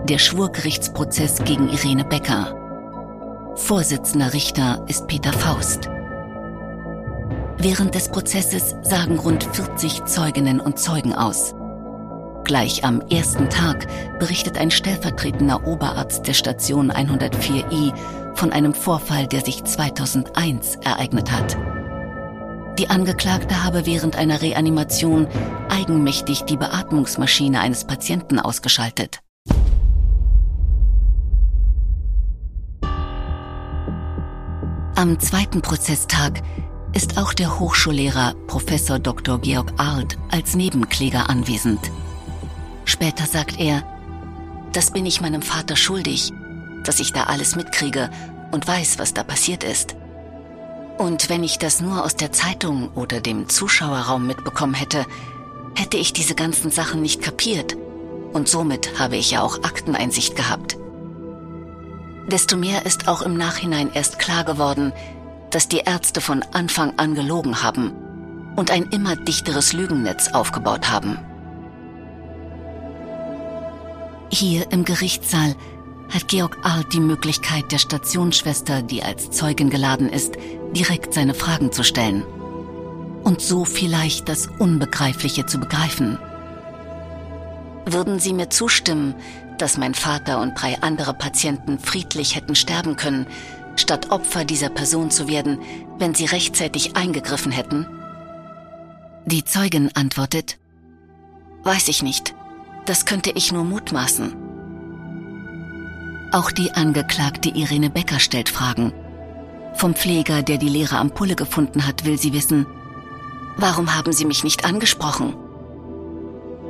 der 0.08 0.18
Schwurgerichtsprozess 0.18 1.44
gegen 1.44 1.68
Irene 1.68 2.04
Becker. 2.04 2.56
Vorsitzender 3.54 4.32
Richter 4.32 4.84
ist 4.88 5.06
Peter 5.06 5.32
Faust. 5.32 5.88
Während 7.64 7.94
des 7.94 8.10
Prozesses 8.10 8.74
sagen 8.82 9.18
rund 9.18 9.42
40 9.42 10.04
Zeuginnen 10.04 10.60
und 10.60 10.78
Zeugen 10.78 11.14
aus. 11.14 11.54
Gleich 12.44 12.84
am 12.84 13.00
ersten 13.08 13.48
Tag 13.48 13.86
berichtet 14.18 14.58
ein 14.58 14.70
stellvertretender 14.70 15.66
Oberarzt 15.66 16.26
der 16.26 16.34
Station 16.34 16.92
104i 16.92 17.94
von 18.34 18.52
einem 18.52 18.74
Vorfall, 18.74 19.26
der 19.28 19.40
sich 19.40 19.64
2001 19.64 20.76
ereignet 20.84 21.32
hat. 21.32 21.56
Die 22.78 22.90
Angeklagte 22.90 23.64
habe 23.64 23.86
während 23.86 24.16
einer 24.16 24.42
Reanimation 24.42 25.26
eigenmächtig 25.70 26.42
die 26.42 26.58
Beatmungsmaschine 26.58 27.60
eines 27.60 27.86
Patienten 27.86 28.40
ausgeschaltet. 28.40 29.20
Am 34.96 35.18
zweiten 35.18 35.62
Prozesstag 35.62 36.42
ist 36.94 37.18
auch 37.18 37.34
der 37.34 37.58
Hochschullehrer 37.58 38.34
Professor 38.46 39.00
Dr. 39.00 39.40
Georg 39.40 39.72
Arlt 39.78 40.16
als 40.30 40.54
Nebenkläger 40.54 41.28
anwesend. 41.28 41.80
Später 42.84 43.26
sagt 43.26 43.58
er, 43.58 43.82
das 44.72 44.92
bin 44.92 45.04
ich 45.04 45.20
meinem 45.20 45.42
Vater 45.42 45.74
schuldig, 45.74 46.32
dass 46.84 47.00
ich 47.00 47.12
da 47.12 47.24
alles 47.24 47.56
mitkriege 47.56 48.10
und 48.52 48.66
weiß, 48.66 48.98
was 49.00 49.12
da 49.12 49.24
passiert 49.24 49.64
ist. 49.64 49.96
Und 50.96 51.28
wenn 51.28 51.42
ich 51.42 51.58
das 51.58 51.80
nur 51.80 52.04
aus 52.04 52.14
der 52.14 52.30
Zeitung 52.30 52.90
oder 52.94 53.20
dem 53.20 53.48
Zuschauerraum 53.48 54.26
mitbekommen 54.26 54.74
hätte, 54.74 55.04
hätte 55.74 55.96
ich 55.96 56.12
diese 56.12 56.36
ganzen 56.36 56.70
Sachen 56.70 57.02
nicht 57.02 57.20
kapiert. 57.20 57.76
Und 58.32 58.48
somit 58.48 59.00
habe 59.00 59.16
ich 59.16 59.32
ja 59.32 59.42
auch 59.42 59.64
Akteneinsicht 59.64 60.36
gehabt. 60.36 60.76
Desto 62.28 62.56
mehr 62.56 62.86
ist 62.86 63.08
auch 63.08 63.22
im 63.22 63.36
Nachhinein 63.36 63.90
erst 63.92 64.18
klar 64.20 64.44
geworden, 64.44 64.92
dass 65.54 65.68
die 65.68 65.82
Ärzte 65.86 66.20
von 66.20 66.42
Anfang 66.52 66.98
an 66.98 67.14
gelogen 67.14 67.62
haben 67.62 67.92
und 68.56 68.72
ein 68.72 68.88
immer 68.90 69.14
dichteres 69.14 69.72
Lügennetz 69.72 70.32
aufgebaut 70.32 70.90
haben. 70.90 71.16
Hier 74.32 74.72
im 74.72 74.84
Gerichtssaal 74.84 75.54
hat 76.12 76.26
Georg 76.26 76.58
Arlt 76.64 76.92
die 76.92 76.98
Möglichkeit, 76.98 77.70
der 77.70 77.78
Stationsschwester, 77.78 78.82
die 78.82 79.04
als 79.04 79.30
Zeugin 79.30 79.70
geladen 79.70 80.08
ist, 80.08 80.34
direkt 80.72 81.14
seine 81.14 81.34
Fragen 81.34 81.70
zu 81.70 81.84
stellen. 81.84 82.24
Und 83.22 83.40
so 83.40 83.64
vielleicht 83.64 84.28
das 84.28 84.48
Unbegreifliche 84.58 85.46
zu 85.46 85.58
begreifen. 85.60 86.18
Würden 87.86 88.18
Sie 88.18 88.32
mir 88.32 88.50
zustimmen, 88.50 89.14
dass 89.58 89.78
mein 89.78 89.94
Vater 89.94 90.40
und 90.40 90.60
drei 90.60 90.82
andere 90.82 91.14
Patienten 91.14 91.78
friedlich 91.78 92.34
hätten 92.34 92.56
sterben 92.56 92.96
können, 92.96 93.28
statt 93.76 94.10
Opfer 94.10 94.44
dieser 94.44 94.68
Person 94.68 95.10
zu 95.10 95.28
werden, 95.28 95.58
wenn 95.98 96.14
sie 96.14 96.26
rechtzeitig 96.26 96.96
eingegriffen 96.96 97.52
hätten? 97.52 97.86
Die 99.26 99.44
Zeugin 99.44 99.90
antwortet, 99.94 100.58
Weiß 101.64 101.88
ich 101.88 102.02
nicht. 102.02 102.34
Das 102.84 103.06
könnte 103.06 103.30
ich 103.30 103.50
nur 103.50 103.64
mutmaßen. 103.64 104.36
Auch 106.30 106.50
die 106.50 106.72
Angeklagte 106.72 107.48
Irene 107.48 107.88
Becker 107.88 108.18
stellt 108.18 108.50
Fragen. 108.50 108.92
Vom 109.74 109.94
Pfleger, 109.94 110.42
der 110.42 110.58
die 110.58 110.68
leere 110.68 110.98
Ampulle 110.98 111.36
gefunden 111.36 111.86
hat, 111.86 112.04
will 112.04 112.18
sie 112.18 112.34
wissen, 112.34 112.66
warum 113.56 113.96
haben 113.96 114.12
Sie 114.12 114.24
mich 114.24 114.44
nicht 114.44 114.64
angesprochen? 114.64 115.34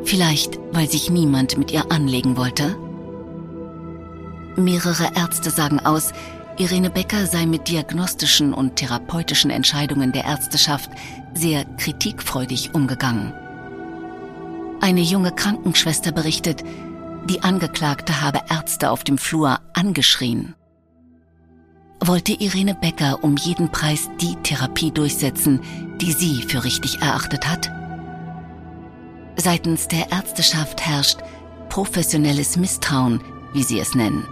Vielleicht, 0.04 0.60
weil 0.72 0.88
sich 0.88 1.10
niemand 1.10 1.58
mit 1.58 1.72
ihr 1.72 1.90
anlegen 1.90 2.36
wollte? 2.36 2.76
Mehrere 4.56 5.10
Ärzte 5.16 5.50
sagen 5.50 5.80
aus, 5.80 6.12
Irene 6.56 6.88
Becker 6.88 7.26
sei 7.26 7.46
mit 7.46 7.68
diagnostischen 7.68 8.54
und 8.54 8.76
therapeutischen 8.76 9.50
Entscheidungen 9.50 10.12
der 10.12 10.24
Ärzteschaft 10.24 10.88
sehr 11.34 11.64
kritikfreudig 11.64 12.74
umgegangen. 12.74 13.32
Eine 14.80 15.00
junge 15.00 15.32
Krankenschwester 15.32 16.12
berichtet, 16.12 16.62
die 17.28 17.42
Angeklagte 17.42 18.20
habe 18.20 18.42
Ärzte 18.50 18.90
auf 18.90 19.02
dem 19.02 19.18
Flur 19.18 19.58
angeschrien. 19.72 20.54
Wollte 22.00 22.32
Irene 22.32 22.74
Becker 22.74 23.24
um 23.24 23.36
jeden 23.36 23.70
Preis 23.70 24.10
die 24.20 24.36
Therapie 24.42 24.90
durchsetzen, 24.90 25.60
die 26.00 26.12
sie 26.12 26.42
für 26.42 26.62
richtig 26.62 27.00
erachtet 27.00 27.48
hat? 27.48 27.72
Seitens 29.36 29.88
der 29.88 30.12
Ärzteschaft 30.12 30.86
herrscht 30.86 31.18
professionelles 31.68 32.56
Misstrauen, 32.56 33.20
wie 33.52 33.64
sie 33.64 33.80
es 33.80 33.94
nennen. 33.94 34.24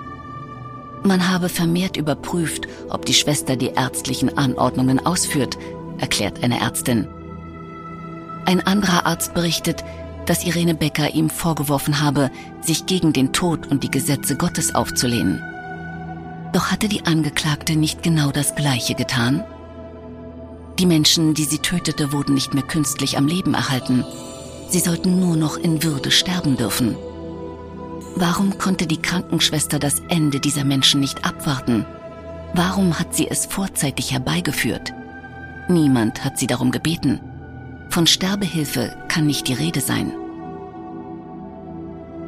Man 1.04 1.28
habe 1.28 1.48
vermehrt 1.48 1.96
überprüft, 1.96 2.68
ob 2.88 3.04
die 3.06 3.14
Schwester 3.14 3.56
die 3.56 3.72
ärztlichen 3.74 4.36
Anordnungen 4.38 5.04
ausführt, 5.04 5.58
erklärt 5.98 6.42
eine 6.44 6.60
Ärztin. 6.60 7.08
Ein 8.46 8.60
anderer 8.60 9.06
Arzt 9.06 9.34
berichtet, 9.34 9.84
dass 10.26 10.44
Irene 10.44 10.74
Becker 10.74 11.14
ihm 11.14 11.30
vorgeworfen 11.30 12.00
habe, 12.00 12.30
sich 12.60 12.86
gegen 12.86 13.12
den 13.12 13.32
Tod 13.32 13.66
und 13.68 13.82
die 13.82 13.90
Gesetze 13.90 14.36
Gottes 14.36 14.74
aufzulehnen. 14.74 15.42
Doch 16.52 16.70
hatte 16.70 16.88
die 16.88 17.06
Angeklagte 17.06 17.76
nicht 17.76 18.02
genau 18.02 18.30
das 18.30 18.54
Gleiche 18.54 18.94
getan? 18.94 19.42
Die 20.78 20.86
Menschen, 20.86 21.34
die 21.34 21.44
sie 21.44 21.58
tötete, 21.58 22.12
wurden 22.12 22.34
nicht 22.34 22.54
mehr 22.54 22.62
künstlich 22.62 23.18
am 23.18 23.26
Leben 23.26 23.54
erhalten. 23.54 24.04
Sie 24.68 24.80
sollten 24.80 25.18
nur 25.18 25.36
noch 25.36 25.56
in 25.56 25.82
Würde 25.82 26.10
sterben 26.10 26.56
dürfen. 26.56 26.96
Warum 28.14 28.58
konnte 28.58 28.86
die 28.86 29.00
Krankenschwester 29.00 29.78
das 29.78 30.00
Ende 30.08 30.38
dieser 30.38 30.64
Menschen 30.64 31.00
nicht 31.00 31.24
abwarten? 31.24 31.86
Warum 32.54 32.98
hat 32.98 33.14
sie 33.14 33.28
es 33.28 33.46
vorzeitig 33.46 34.12
herbeigeführt? 34.12 34.92
Niemand 35.68 36.24
hat 36.24 36.38
sie 36.38 36.46
darum 36.46 36.70
gebeten. 36.70 37.20
Von 37.88 38.06
Sterbehilfe 38.06 38.96
kann 39.08 39.26
nicht 39.26 39.48
die 39.48 39.54
Rede 39.54 39.80
sein. 39.80 40.12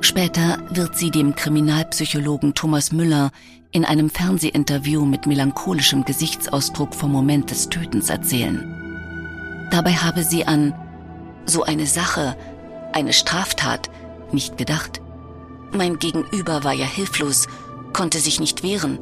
Später 0.01 0.59
wird 0.71 0.97
sie 0.97 1.11
dem 1.11 1.35
Kriminalpsychologen 1.35 2.55
Thomas 2.55 2.93
Müller 2.93 3.31
in 3.71 3.85
einem 3.85 4.09
Fernsehinterview 4.09 5.05
mit 5.05 5.27
melancholischem 5.27 6.05
Gesichtsausdruck 6.05 6.95
vom 6.95 7.11
Moment 7.11 7.51
des 7.51 7.69
Tötens 7.69 8.09
erzählen. 8.09 9.67
Dabei 9.71 9.93
habe 9.93 10.23
sie 10.23 10.47
an 10.47 10.75
so 11.47 11.65
eine 11.65 11.87
Sache, 11.87 12.37
eine 12.93 13.13
Straftat, 13.13 13.91
nicht 14.33 14.57
gedacht. 14.57 15.01
Mein 15.75 15.99
Gegenüber 15.99 16.63
war 16.63 16.73
ja 16.73 16.87
hilflos, 16.87 17.49
konnte 17.93 18.21
sich 18.21 18.39
nicht 18.39 18.63
wehren. 18.63 18.99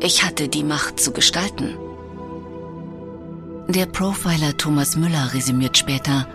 Ich 0.00 0.22
hatte 0.22 0.48
die 0.48 0.62
Macht 0.62 1.00
zu 1.00 1.12
gestalten. 1.12 1.76
Der 3.68 3.86
Profiler 3.86 4.56
Thomas 4.56 4.96
Müller 4.96 5.32
resümiert 5.32 5.78
später, 5.78 6.26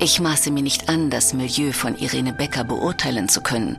ich 0.00 0.18
maße 0.20 0.50
mir 0.50 0.64
nicht 0.64 0.88
an, 0.88 1.10
das 1.10 1.32
Milieu 1.32 1.70
von 1.70 1.96
Irene 1.96 2.32
Becker 2.32 2.64
beurteilen 2.64 3.28
zu 3.28 3.40
können. 3.40 3.78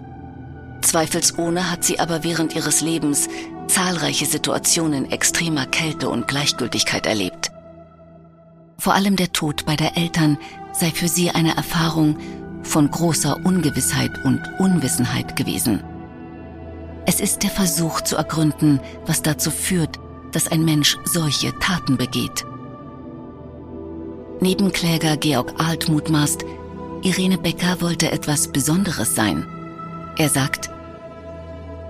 Zweifelsohne 0.81 1.69
hat 1.69 1.83
sie 1.83 1.99
aber 1.99 2.23
während 2.23 2.55
ihres 2.55 2.79
Lebens 2.79 3.27
zahlreiche 3.67 4.25
Situationen 4.25 5.11
extremer 5.11 5.65
Kälte 5.65 6.07
und 6.07 6.29
Gleichgültigkeit 6.29 7.05
erlebt. 7.05 7.51
Vor 8.77 8.93
allem 8.93 9.17
der 9.17 9.33
Tod 9.33 9.65
beider 9.65 9.97
Eltern 9.97 10.37
sei 10.71 10.91
für 10.91 11.09
sie 11.09 11.31
eine 11.31 11.57
Erfahrung 11.57 12.17
von 12.63 12.89
großer 12.89 13.37
Ungewissheit 13.45 14.23
und 14.23 14.41
Unwissenheit 14.59 15.35
gewesen. 15.35 15.83
Es 17.05 17.19
ist 17.19 17.43
der 17.43 17.49
Versuch 17.49 18.01
zu 18.01 18.15
ergründen, 18.15 18.79
was 19.05 19.21
dazu 19.21 19.51
führt, 19.51 19.99
dass 20.31 20.47
ein 20.47 20.65
Mensch 20.65 20.97
solche 21.05 21.57
Taten 21.59 21.97
begeht. 21.97 22.45
Nebenkläger 24.39 25.17
Georg 25.17 25.53
Alt 25.57 25.89
mutmaßt, 25.89 26.43
Irene 27.03 27.37
Becker 27.37 27.81
wollte 27.81 28.11
etwas 28.11 28.47
Besonderes 28.47 29.13
sein. 29.13 29.45
Er 30.17 30.29
sagt, 30.29 30.69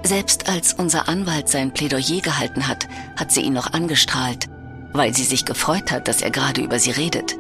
selbst 0.04 0.50
als 0.50 0.74
unser 0.74 1.08
Anwalt 1.08 1.48
sein 1.48 1.74
Plädoyer 1.74 2.22
gehalten 2.22 2.68
hat, 2.68 2.88
hat 3.16 3.32
sie 3.32 3.42
ihn 3.42 3.54
noch 3.54 3.74
angestrahlt, 3.74 4.50
weil 4.92 5.14
sie 5.14 5.24
sich 5.24 5.46
gefreut 5.46 5.92
hat, 5.92 6.08
dass 6.08 6.22
er 6.22 6.32
gerade 6.32 6.62
über 6.62 6.80
sie 6.80 6.92
redet. 6.92 7.38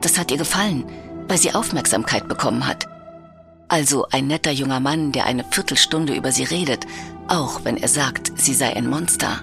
Das 0.00 0.18
hat 0.18 0.30
ihr 0.30 0.38
gefallen, 0.38 0.84
weil 1.30 1.38
sie 1.38 1.54
Aufmerksamkeit 1.54 2.26
bekommen 2.26 2.66
hat. 2.66 2.88
Also 3.68 4.08
ein 4.10 4.26
netter 4.26 4.50
junger 4.50 4.80
Mann, 4.80 5.12
der 5.12 5.26
eine 5.26 5.44
Viertelstunde 5.44 6.12
über 6.12 6.32
sie 6.32 6.42
redet, 6.42 6.84
auch 7.28 7.64
wenn 7.64 7.76
er 7.76 7.86
sagt, 7.86 8.32
sie 8.34 8.52
sei 8.52 8.74
ein 8.74 8.90
Monster. 8.90 9.40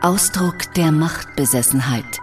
Ausdruck 0.00 0.72
der 0.74 0.90
Machtbesessenheit. 0.90 2.18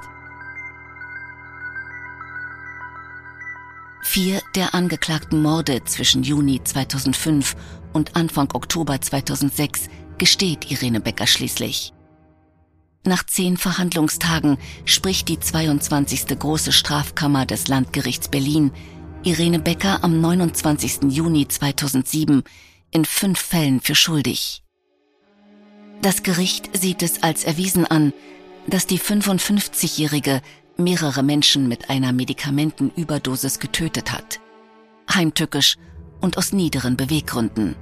Vier 4.01 4.41
der 4.55 4.73
angeklagten 4.73 5.43
Morde 5.43 5.83
zwischen 5.83 6.23
Juni 6.23 6.63
2005 6.63 7.55
und 7.93 8.15
Anfang 8.15 8.49
Oktober 8.55 8.99
2006 8.99 9.87
gesteht 10.19 10.69
Irene 10.69 10.99
Becker 10.99 11.25
schließlich. 11.25 11.93
Nach 13.05 13.25
zehn 13.25 13.57
Verhandlungstagen 13.57 14.57
spricht 14.85 15.29
die 15.29 15.39
22. 15.39 16.27
Große 16.37 16.71
Strafkammer 16.71 17.45
des 17.45 17.67
Landgerichts 17.67 18.27
Berlin 18.27 18.71
Irene 19.23 19.59
Becker 19.59 20.03
am 20.03 20.21
29. 20.21 21.09
Juni 21.09 21.47
2007 21.47 22.43
in 22.91 23.05
fünf 23.05 23.39
Fällen 23.39 23.81
für 23.81 23.95
schuldig. 23.95 24.63
Das 26.01 26.23
Gericht 26.23 26.69
sieht 26.77 27.03
es 27.03 27.23
als 27.23 27.43
erwiesen 27.43 27.85
an, 27.85 28.13
dass 28.67 28.87
die 28.87 28.99
55-Jährige 28.99 30.41
mehrere 30.77 31.23
Menschen 31.23 31.67
mit 31.67 31.89
einer 31.89 32.13
Medikamentenüberdosis 32.13 33.59
getötet 33.59 34.11
hat. 34.11 34.39
Heimtückisch 35.13 35.77
und 36.21 36.37
aus 36.37 36.53
niederen 36.53 36.95
Beweggründen. 36.95 37.75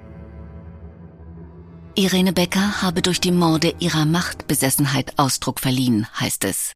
Irene 1.97 2.31
Becker 2.31 2.83
habe 2.83 3.01
durch 3.01 3.19
die 3.19 3.31
Morde 3.31 3.73
ihrer 3.79 4.05
Machtbesessenheit 4.05 5.17
Ausdruck 5.17 5.59
verliehen, 5.59 6.05
heißt 6.19 6.43
es. 6.43 6.73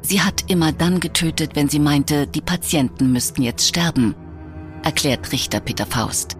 Sie 0.00 0.22
hat 0.22 0.48
immer 0.48 0.70
dann 0.70 1.00
getötet, 1.00 1.56
wenn 1.56 1.68
sie 1.68 1.80
meinte, 1.80 2.28
die 2.28 2.40
Patienten 2.40 3.10
müssten 3.10 3.42
jetzt 3.42 3.66
sterben, 3.66 4.14
erklärt 4.84 5.32
Richter 5.32 5.58
Peter 5.58 5.86
Faust. 5.86 6.36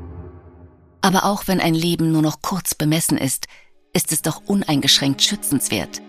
Aber 1.01 1.25
auch 1.25 1.49
wenn 1.49 1.61
ein 1.61 1.75
Leben 1.75 2.13
nur 2.13 2.23
noch 2.23 2.41
kurz 2.41 2.77
bemessen 2.77 3.19
ist, 3.19 3.49
ist 3.93 4.13
es 4.13 4.23
doch 4.23 4.43
uneingeschränkt 4.47 5.21
schützenswert. 5.21 6.01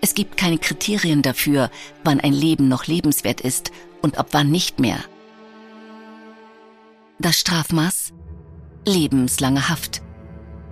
Es 0.00 0.14
gibt 0.14 0.36
keine 0.36 0.58
Kriterien 0.58 1.22
dafür, 1.22 1.70
wann 2.02 2.18
ein 2.18 2.32
Leben 2.32 2.66
noch 2.66 2.88
lebenswert 2.88 3.40
ist 3.40 3.70
und 4.00 4.18
ab 4.18 4.30
wann 4.32 4.50
nicht 4.50 4.80
mehr. 4.80 4.98
Das 7.20 7.38
Strafmaß? 7.38 8.12
Lebenslange 8.84 9.68
Haft. 9.68 10.01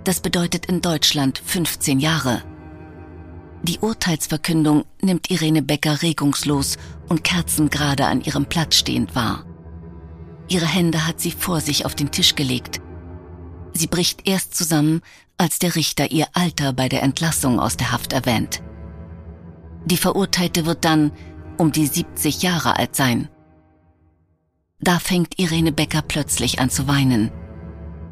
Das 0.03 0.19
bedeutet 0.19 0.65
in 0.65 0.81
Deutschland 0.81 1.37
15 1.45 1.99
Jahre. 1.99 2.41
Die 3.61 3.77
Urteilsverkündung 3.79 4.85
nimmt 5.01 5.29
Irene 5.29 5.61
Becker 5.61 6.01
regungslos 6.01 6.77
und 7.07 7.23
kerzengerade 7.23 8.07
an 8.07 8.21
ihrem 8.21 8.45
Platz 8.45 8.75
stehend 8.75 9.13
wahr. 9.15 9.45
Ihre 10.47 10.65
Hände 10.65 11.05
hat 11.05 11.21
sie 11.21 11.31
vor 11.31 11.61
sich 11.61 11.85
auf 11.85 11.93
den 11.93 12.09
Tisch 12.09 12.35
gelegt. 12.35 12.81
Sie 13.73 13.85
bricht 13.85 14.27
erst 14.27 14.55
zusammen, 14.55 15.01
als 15.37 15.59
der 15.59 15.75
Richter 15.75 16.11
ihr 16.11 16.27
Alter 16.33 16.73
bei 16.73 16.89
der 16.89 17.03
Entlassung 17.03 17.59
aus 17.59 17.77
der 17.77 17.91
Haft 17.91 18.13
erwähnt. 18.13 18.63
Die 19.85 19.97
Verurteilte 19.97 20.65
wird 20.65 20.83
dann 20.83 21.11
um 21.57 21.71
die 21.71 21.85
70 21.85 22.41
Jahre 22.41 22.77
alt 22.77 22.95
sein. 22.95 23.29
Da 24.79 24.97
fängt 24.97 25.39
Irene 25.39 25.71
Becker 25.71 26.01
plötzlich 26.01 26.59
an 26.59 26.71
zu 26.71 26.87
weinen. 26.87 27.31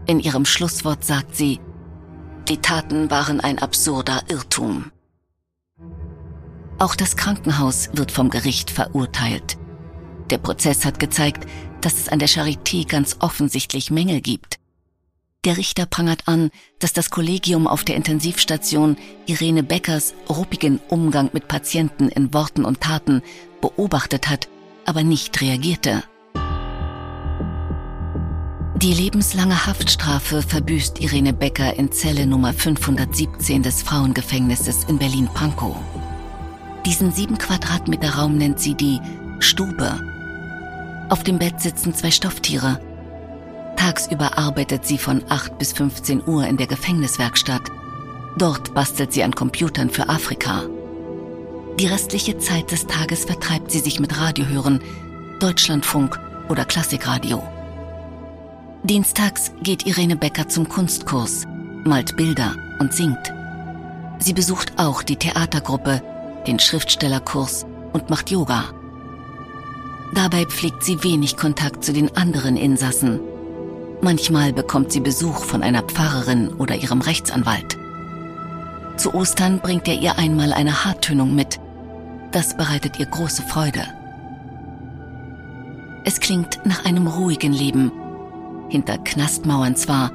In 0.05 0.19
ihrem 0.19 0.45
Schlusswort 0.45 1.03
sagt 1.03 1.35
sie, 1.35 1.59
die 2.49 2.57
Taten 2.57 3.11
waren 3.11 3.39
ein 3.39 3.59
absurder 3.59 4.23
Irrtum. 4.27 4.91
Auch 6.79 6.95
das 6.95 7.15
Krankenhaus 7.15 7.89
wird 7.93 8.11
vom 8.11 8.29
Gericht 8.29 8.71
verurteilt. 8.71 9.57
Der 10.29 10.39
Prozess 10.39 10.85
hat 10.85 10.99
gezeigt, 10.99 11.47
dass 11.81 11.99
es 11.99 12.09
an 12.09 12.19
der 12.19 12.29
Charité 12.29 12.87
ganz 12.87 13.17
offensichtlich 13.19 13.91
Mängel 13.91 14.21
gibt. 14.21 14.57
Der 15.45 15.57
Richter 15.57 15.85
prangert 15.85 16.27
an, 16.27 16.49
dass 16.79 16.91
das 16.91 17.11
Kollegium 17.11 17.67
auf 17.67 17.83
der 17.83 17.95
Intensivstation 17.95 18.97
Irene 19.25 19.63
Beckers 19.63 20.13
ruppigen 20.27 20.79
Umgang 20.89 21.29
mit 21.33 21.47
Patienten 21.47 22.09
in 22.09 22.33
Worten 22.33 22.65
und 22.65 22.81
Taten 22.81 23.21
beobachtet 23.61 24.29
hat, 24.29 24.49
aber 24.85 25.03
nicht 25.03 25.39
reagierte. 25.39 26.03
Die 28.81 28.93
lebenslange 28.93 29.65
Haftstrafe 29.65 30.41
verbüßt 30.41 31.01
Irene 31.01 31.33
Becker 31.33 31.73
in 31.73 31.91
Zelle 31.91 32.25
Nummer 32.25 32.53
517 32.53 33.61
des 33.61 33.81
Frauengefängnisses 33.81 34.85
in 34.85 34.97
Berlin-Pankow. 34.97 35.75
Diesen 36.85 37.11
sieben 37.11 37.37
Quadratmeter 37.37 38.15
Raum 38.15 38.37
nennt 38.37 38.61
sie 38.61 38.75
die 38.75 39.01
Stube. 39.39 39.99
Auf 41.09 41.23
dem 41.23 41.39
Bett 41.39 41.59
sitzen 41.59 41.93
zwei 41.93 42.09
Stofftiere, 42.09 42.79
Tagsüber 43.75 44.37
arbeitet 44.37 44.85
sie 44.85 44.97
von 44.97 45.23
8 45.27 45.57
bis 45.57 45.73
15 45.73 46.25
Uhr 46.25 46.47
in 46.47 46.55
der 46.55 46.67
Gefängniswerkstatt. 46.67 47.63
Dort 48.37 48.73
bastelt 48.73 49.11
sie 49.11 49.23
an 49.23 49.35
Computern 49.35 49.89
für 49.89 50.07
Afrika. 50.07 50.63
Die 51.79 51.87
restliche 51.87 52.37
Zeit 52.37 52.71
des 52.71 52.87
Tages 52.87 53.25
vertreibt 53.25 53.71
sie 53.71 53.79
sich 53.79 53.99
mit 53.99 54.17
Radiohören, 54.19 54.79
Deutschlandfunk 55.39 56.17
oder 56.47 56.63
Klassikradio. 56.63 57.43
Dienstags 58.83 59.51
geht 59.61 59.85
Irene 59.85 60.15
Becker 60.15 60.47
zum 60.47 60.69
Kunstkurs, 60.69 61.45
malt 61.83 62.15
Bilder 62.15 62.55
und 62.79 62.93
singt. 62.93 63.33
Sie 64.19 64.31
besucht 64.33 64.71
auch 64.77 65.03
die 65.03 65.17
Theatergruppe, 65.17 66.01
den 66.47 66.59
Schriftstellerkurs 66.59 67.65
und 67.91 68.09
macht 68.09 68.31
Yoga. 68.31 68.63
Dabei 70.13 70.45
pflegt 70.45 70.83
sie 70.83 71.03
wenig 71.03 71.35
Kontakt 71.35 71.83
zu 71.83 71.91
den 71.91 72.15
anderen 72.15 72.55
Insassen. 72.55 73.19
Manchmal 74.01 74.53
bekommt 74.53 74.93
sie 74.93 75.01
Besuch 75.01 75.43
von 75.43 75.61
einer 75.61 75.83
Pfarrerin 75.83 76.53
oder 76.53 76.75
ihrem 76.75 77.01
Rechtsanwalt. 77.01 77.77
Zu 78.95 79.13
Ostern 79.13 79.59
bringt 79.59 79.89
er 79.89 79.95
ihr 79.95 80.17
einmal 80.17 80.53
eine 80.53 80.85
Haartönung 80.85 81.35
mit. 81.35 81.59
Das 82.31 82.55
bereitet 82.55 82.97
ihr 82.97 83.07
große 83.07 83.43
Freude. 83.43 83.85
Es 86.05 86.21
klingt 86.21 86.61
nach 86.65 86.85
einem 86.85 87.07
ruhigen 87.07 87.51
Leben. 87.51 87.91
Hinter 88.69 88.99
Knastmauern 88.99 89.75
zwar, 89.75 90.11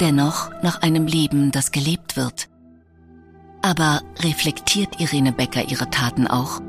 dennoch 0.00 0.50
nach 0.62 0.82
einem 0.82 1.06
Leben, 1.06 1.50
das 1.50 1.72
gelebt 1.72 2.16
wird. 2.16 2.48
Aber 3.60 4.00
reflektiert 4.20 5.00
Irene 5.00 5.32
Becker 5.32 5.68
ihre 5.68 5.90
Taten 5.90 6.26
auch? 6.28 6.60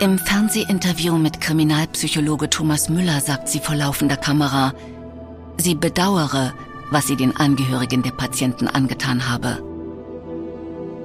Im 0.00 0.18
Fernsehinterview 0.18 1.16
mit 1.16 1.40
Kriminalpsychologe 1.40 2.50
Thomas 2.50 2.88
Müller 2.88 3.20
sagt 3.20 3.48
sie 3.48 3.60
vor 3.60 3.74
laufender 3.74 4.16
Kamera, 4.16 4.74
sie 5.58 5.74
bedauere, 5.74 6.52
was 6.90 7.06
sie 7.06 7.16
den 7.16 7.36
Angehörigen 7.36 8.02
der 8.02 8.10
Patienten 8.10 8.68
angetan 8.68 9.28
habe. 9.28 9.62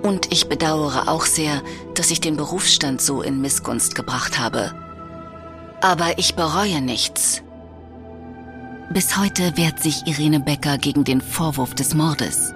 Und 0.03 0.31
ich 0.31 0.49
bedauere 0.49 1.07
auch 1.07 1.25
sehr, 1.25 1.61
dass 1.95 2.11
ich 2.11 2.21
den 2.21 2.35
Berufsstand 2.35 3.01
so 3.01 3.21
in 3.21 3.39
Missgunst 3.39 3.95
gebracht 3.95 4.39
habe. 4.39 4.73
Aber 5.81 6.17
ich 6.17 6.35
bereue 6.35 6.81
nichts. 6.81 7.43
Bis 8.93 9.17
heute 9.17 9.55
wehrt 9.55 9.81
sich 9.81 10.05
Irene 10.05 10.41
Becker 10.41 10.77
gegen 10.77 11.05
den 11.05 11.21
Vorwurf 11.21 11.73
des 11.73 11.93
Mordes. 11.93 12.53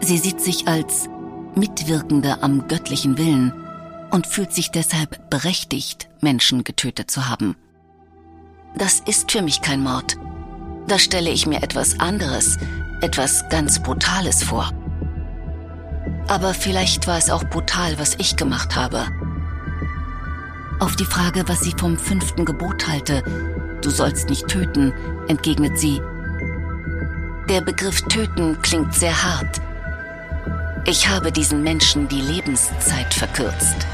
Sie 0.00 0.16
sieht 0.16 0.40
sich 0.40 0.66
als 0.66 1.06
Mitwirkende 1.54 2.42
am 2.42 2.66
göttlichen 2.66 3.18
Willen 3.18 3.52
und 4.10 4.26
fühlt 4.26 4.54
sich 4.54 4.70
deshalb 4.70 5.28
berechtigt, 5.28 6.08
Menschen 6.22 6.64
getötet 6.64 7.10
zu 7.10 7.28
haben. 7.28 7.56
Das 8.78 9.00
ist 9.00 9.32
für 9.32 9.42
mich 9.42 9.60
kein 9.60 9.82
Mord. 9.82 10.16
Da 10.86 10.98
stelle 10.98 11.28
ich 11.28 11.46
mir 11.46 11.62
etwas 11.62 12.00
anderes, 12.00 12.56
etwas 13.02 13.46
ganz 13.50 13.82
Brutales 13.82 14.42
vor. 14.42 14.72
Aber 16.26 16.54
vielleicht 16.54 17.06
war 17.06 17.18
es 17.18 17.28
auch 17.28 17.44
brutal, 17.44 17.98
was 17.98 18.14
ich 18.14 18.36
gemacht 18.36 18.76
habe. 18.76 19.06
Auf 20.80 20.96
die 20.96 21.04
Frage, 21.04 21.46
was 21.48 21.60
sie 21.60 21.74
vom 21.76 21.98
fünften 21.98 22.46
Gebot 22.46 22.88
halte, 22.88 23.22
du 23.84 23.90
sollst 23.90 24.28
nicht 24.28 24.48
töten, 24.48 24.92
entgegnet 25.28 25.78
sie, 25.78 26.00
der 27.48 27.60
Begriff 27.60 28.00
töten 28.02 28.60
klingt 28.62 28.94
sehr 28.94 29.22
hart. 29.22 29.60
Ich 30.86 31.08
habe 31.08 31.30
diesen 31.30 31.62
Menschen 31.62 32.08
die 32.08 32.20
Lebenszeit 32.20 33.12
verkürzt. 33.12 33.86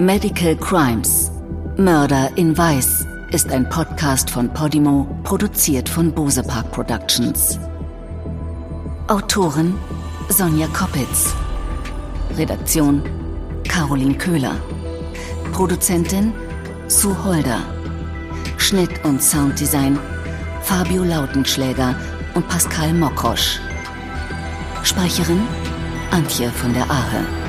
Medical 0.00 0.56
Crimes 0.56 1.30
Mörder 1.76 2.30
in 2.34 2.56
Weiß 2.56 3.06
ist 3.32 3.52
ein 3.52 3.68
Podcast 3.68 4.30
von 4.30 4.50
Podimo, 4.50 5.06
produziert 5.24 5.90
von 5.90 6.10
Bose 6.10 6.42
Park 6.42 6.72
Productions. 6.72 7.58
Autorin 9.08 9.74
Sonja 10.30 10.68
Koppitz. 10.68 11.34
Redaktion 12.38 13.02
Caroline 13.68 14.14
Köhler. 14.14 14.56
Produzentin 15.52 16.32
Sue 16.88 17.14
Holder. 17.22 17.60
Schnitt 18.56 19.04
und 19.04 19.22
Sounddesign 19.22 19.98
Fabio 20.62 21.04
Lautenschläger 21.04 21.94
und 22.32 22.48
Pascal 22.48 22.94
Mokrosch. 22.94 23.60
Sprecherin 24.82 25.42
Antje 26.10 26.48
von 26.48 26.72
der 26.72 26.90
Ahe. 26.90 27.39